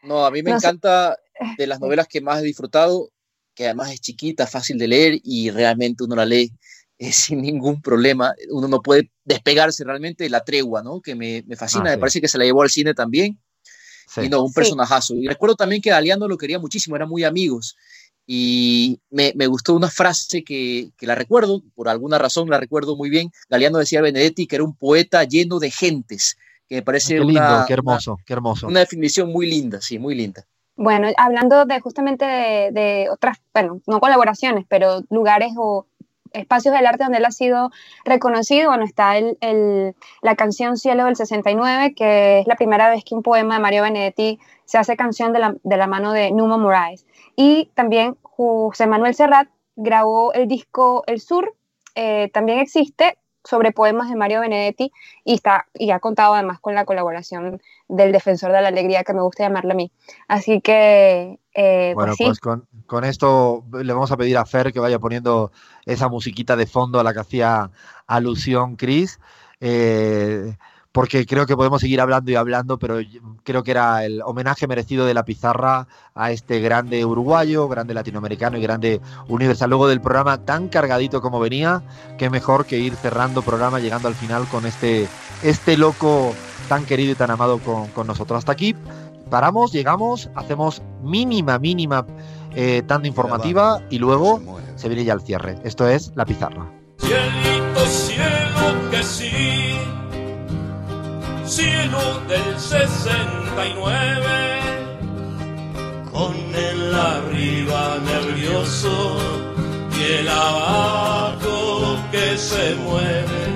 No, 0.04 0.26
a 0.26 0.32
mí 0.32 0.42
me 0.44 0.52
encanta 0.52 1.18
de 1.58 1.68
las 1.68 1.80
novelas 1.80 2.08
que 2.08 2.22
más 2.22 2.42
he 2.42 2.46
disfrutado, 2.46 3.10
que 3.54 3.66
además 3.66 3.92
es 3.92 4.02
chiquita, 4.02 4.48
fácil 4.48 4.78
de 4.78 4.88
leer 4.88 5.20
y 5.24 5.50
realmente 5.50 6.04
uno 6.04 6.16
la 6.16 6.26
lee 6.26 6.52
eh, 7.00 7.12
sin 7.12 7.42
ningún 7.42 7.82
problema. 7.82 8.34
Uno 8.50 8.68
no 8.68 8.82
puede 8.82 9.12
despegarse 9.24 9.84
realmente 9.84 10.24
de 10.24 10.30
la 10.30 10.44
tregua, 10.44 10.84
¿no? 10.84 11.02
Que 11.02 11.16
me, 11.16 11.44
me 11.48 11.56
fascina, 11.56 11.86
ah, 11.92 11.96
me 11.96 11.98
parece 11.98 12.22
que 12.22 12.28
se 12.28 12.38
la 12.38 12.46
llevó 12.46 12.62
al 12.62 12.70
cine 12.70 12.94
también. 12.94 13.40
Y 14.16 14.30
no, 14.30 14.44
un 14.44 14.54
personajazo. 14.54 15.16
Y 15.16 15.28
recuerdo 15.28 15.56
también 15.56 15.82
que 15.82 15.90
Galeano 15.90 16.28
lo 16.28 16.38
quería 16.38 16.60
muchísimo, 16.60 16.96
eran 16.96 17.10
muy 17.10 17.24
amigos. 17.24 17.76
Y 18.26 19.00
me, 19.10 19.34
me 19.36 19.48
gustó 19.48 19.74
una 19.74 19.90
frase 19.90 20.44
que, 20.44 20.92
que, 20.98 21.08
la 21.08 21.16
recuerdo, 21.16 21.62
por 21.76 21.88
alguna 21.88 22.18
razón 22.18 22.50
la 22.50 22.60
recuerdo 22.60 22.96
muy 22.96 23.10
bien. 23.10 23.32
Galeano 23.50 23.78
decía 23.78 24.00
a 24.00 24.04
Benedetti 24.04 24.48
que 24.48 24.56
era 24.56 24.64
un 24.64 24.76
poeta 24.76 25.24
lleno 25.24 25.60
de 25.60 25.72
gentes, 25.72 26.38
que 26.68 26.76
me 26.76 26.82
parece 26.82 27.22
una, 27.22 27.66
qué 27.68 27.74
hermoso, 27.74 28.18
qué 28.26 28.34
hermoso. 28.34 28.68
Una 28.68 28.82
definición 28.82 29.32
muy 29.32 29.48
linda, 29.48 29.82
sí, 29.82 30.00
muy 30.00 30.16
linda. 30.16 30.46
Bueno, 30.78 31.08
hablando 31.18 31.66
de 31.66 31.80
justamente 31.82 32.26
de, 32.26 33.08
otras, 33.12 33.42
bueno, 33.52 33.82
no 33.88 34.00
colaboraciones, 34.00 34.66
pero 34.70 35.02
lugares 35.10 35.54
o 35.58 35.88
espacios 36.34 36.76
del 36.76 36.86
arte 36.86 37.04
donde 37.04 37.18
él 37.18 37.26
ha 37.26 37.32
sido 37.32 37.72
reconocido, 38.06 38.70
bueno, 38.70 38.86
está 38.86 39.18
el, 39.18 39.40
el, 39.42 39.96
la 40.22 40.36
canción 40.36 40.78
Cielo 40.78 41.06
del 41.06 41.16
69, 41.16 41.96
que 41.96 42.40
es 42.40 42.48
la 42.48 42.56
primera 42.56 42.92
vez 42.92 43.04
que 43.04 43.16
un 43.16 43.24
poema 43.24 43.56
de 43.56 43.62
Mario 43.62 43.82
Benedetti 43.84 44.40
se 44.66 44.78
hace 44.78 44.96
canción 44.96 45.34
de 45.34 45.40
la, 45.40 45.56
de 45.64 45.78
la 45.78 45.88
mano 45.88 46.14
de 46.14 46.32
Numa 46.32 46.58
Moraes. 46.58 47.08
Y 47.36 47.72
también 47.74 48.16
José 48.22 48.86
Manuel 48.86 49.16
Serrat 49.16 49.50
grabó 49.76 50.32
el 50.34 50.48
disco 50.48 51.04
El 51.08 51.20
Sur, 51.20 51.56
eh, 51.96 52.30
también 52.34 52.60
existe, 52.60 53.18
sobre 53.48 53.72
poemas 53.72 54.10
de 54.10 54.16
Mario 54.16 54.42
Benedetti 54.42 54.92
y, 55.24 55.36
está, 55.36 55.68
y 55.74 55.92
ha 55.92 56.00
contado 56.00 56.34
además 56.34 56.60
con 56.60 56.76
la 56.76 56.86
colaboración 56.86 57.62
del 57.88 58.12
Defensor 58.12 58.52
de 58.52 58.62
la 58.62 58.68
Alegría, 58.68 59.04
que 59.04 59.14
me 59.14 59.22
gusta 59.22 59.44
llamarle 59.44 59.72
a 59.72 59.76
mí. 59.76 59.92
Así 60.28 60.62
que... 60.62 61.40
Eh, 61.54 61.94
pues 61.96 61.96
bueno, 61.96 62.14
pues, 62.18 62.40
con, 62.40 62.68
con, 62.86 63.04
esto 63.04 63.64
le 63.72 63.92
vamos 63.92 64.12
a 64.12 64.18
pedir 64.18 64.38
a 64.38 64.46
Fer 64.46 64.72
que 64.72 64.80
vaya 64.80 65.00
poniendo 65.00 65.52
esa 65.86 66.08
musiquita 66.08 66.56
de 66.56 66.68
fondo 66.68 67.00
a 67.00 67.04
la 67.04 67.14
que 67.14 67.20
hacía 67.22 67.72
alusión 68.06 68.76
Chris. 68.76 69.20
Eh, 69.60 70.56
porque 70.92 71.26
creo 71.26 71.46
que 71.46 71.56
podemos 71.56 71.82
seguir 71.82 72.02
hablando 72.02 72.32
y 72.32 72.36
hablando, 72.36 72.80
pero 72.80 73.00
creo 73.48 73.64
que 73.64 73.72
era 73.72 74.04
el 74.04 74.22
homenaje 74.24 74.68
merecido 74.68 75.06
de 75.06 75.14
la 75.14 75.24
pizarra 75.24 75.88
a 76.14 76.32
este 76.32 76.60
grande 76.60 77.06
uruguayo, 77.06 77.70
grande 77.70 77.94
latinoamericano 77.94 78.58
y 78.58 78.62
grande 78.62 79.00
universal. 79.30 79.70
Luego 79.70 79.88
del 79.88 80.02
programa 80.02 80.44
tan 80.44 80.68
cargadito 80.68 81.22
como 81.22 81.40
venía, 81.40 81.82
qué 82.18 82.30
mejor 82.30 82.66
que 82.66 82.78
ir 82.78 82.94
cerrando 82.98 83.42
programa, 83.42 83.80
llegando 83.80 84.10
al 84.10 84.16
final 84.16 84.46
con 84.50 84.66
este, 84.66 85.08
este 85.44 85.78
loco 85.78 86.34
tan 86.68 86.86
querido 86.86 87.14
y 87.14 87.16
tan 87.16 87.32
amado 87.32 87.60
con, 87.60 88.06
nosotros. 88.06 88.40
Hasta 88.40 88.52
aquí 88.52 88.76
paramos, 89.30 89.72
llegamos, 89.72 90.30
hacemos 90.36 90.82
mínima, 91.02 91.58
mínima 91.58 92.06
eh, 92.54 92.84
tanda 92.86 93.08
informativa 93.08 93.82
y 93.90 93.98
luego 93.98 94.42
se 94.76 94.90
viene 94.90 95.06
ya 95.06 95.14
el 95.14 95.22
cierre. 95.22 95.58
Esto 95.64 95.88
es 95.88 96.12
la 96.16 96.26
pizarra. 96.26 96.70
Cielito, 97.00 97.86
cielo 97.86 98.92
que 98.92 99.04
sí 99.04 100.07
cielo 101.48 102.20
del 102.28 102.60
69, 102.60 104.60
con 106.12 106.36
el 106.54 106.94
arriba 106.94 107.98
nervioso 108.06 109.18
y 109.98 110.04
el 110.20 110.28
abajo 110.28 111.96
que 112.12 112.38
se 112.38 112.76
mueve. 112.76 113.48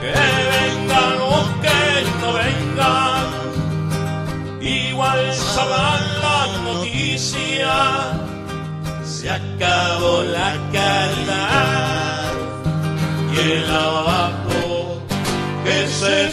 Que 0.00 0.12
vengan 0.56 1.20
o 1.20 1.44
que 1.62 2.04
no 2.20 2.32
vengan, 2.32 3.28
igual 4.60 5.32
sabrán 5.34 6.02
la 6.20 6.48
noticia, 6.64 8.18
se 9.04 9.30
acabó 9.30 10.24
la 10.24 10.56
caridad 10.72 12.32
y 13.32 13.38
el 13.38 13.70
abajo 13.70 15.00
que 15.64 15.86
se 15.86 16.30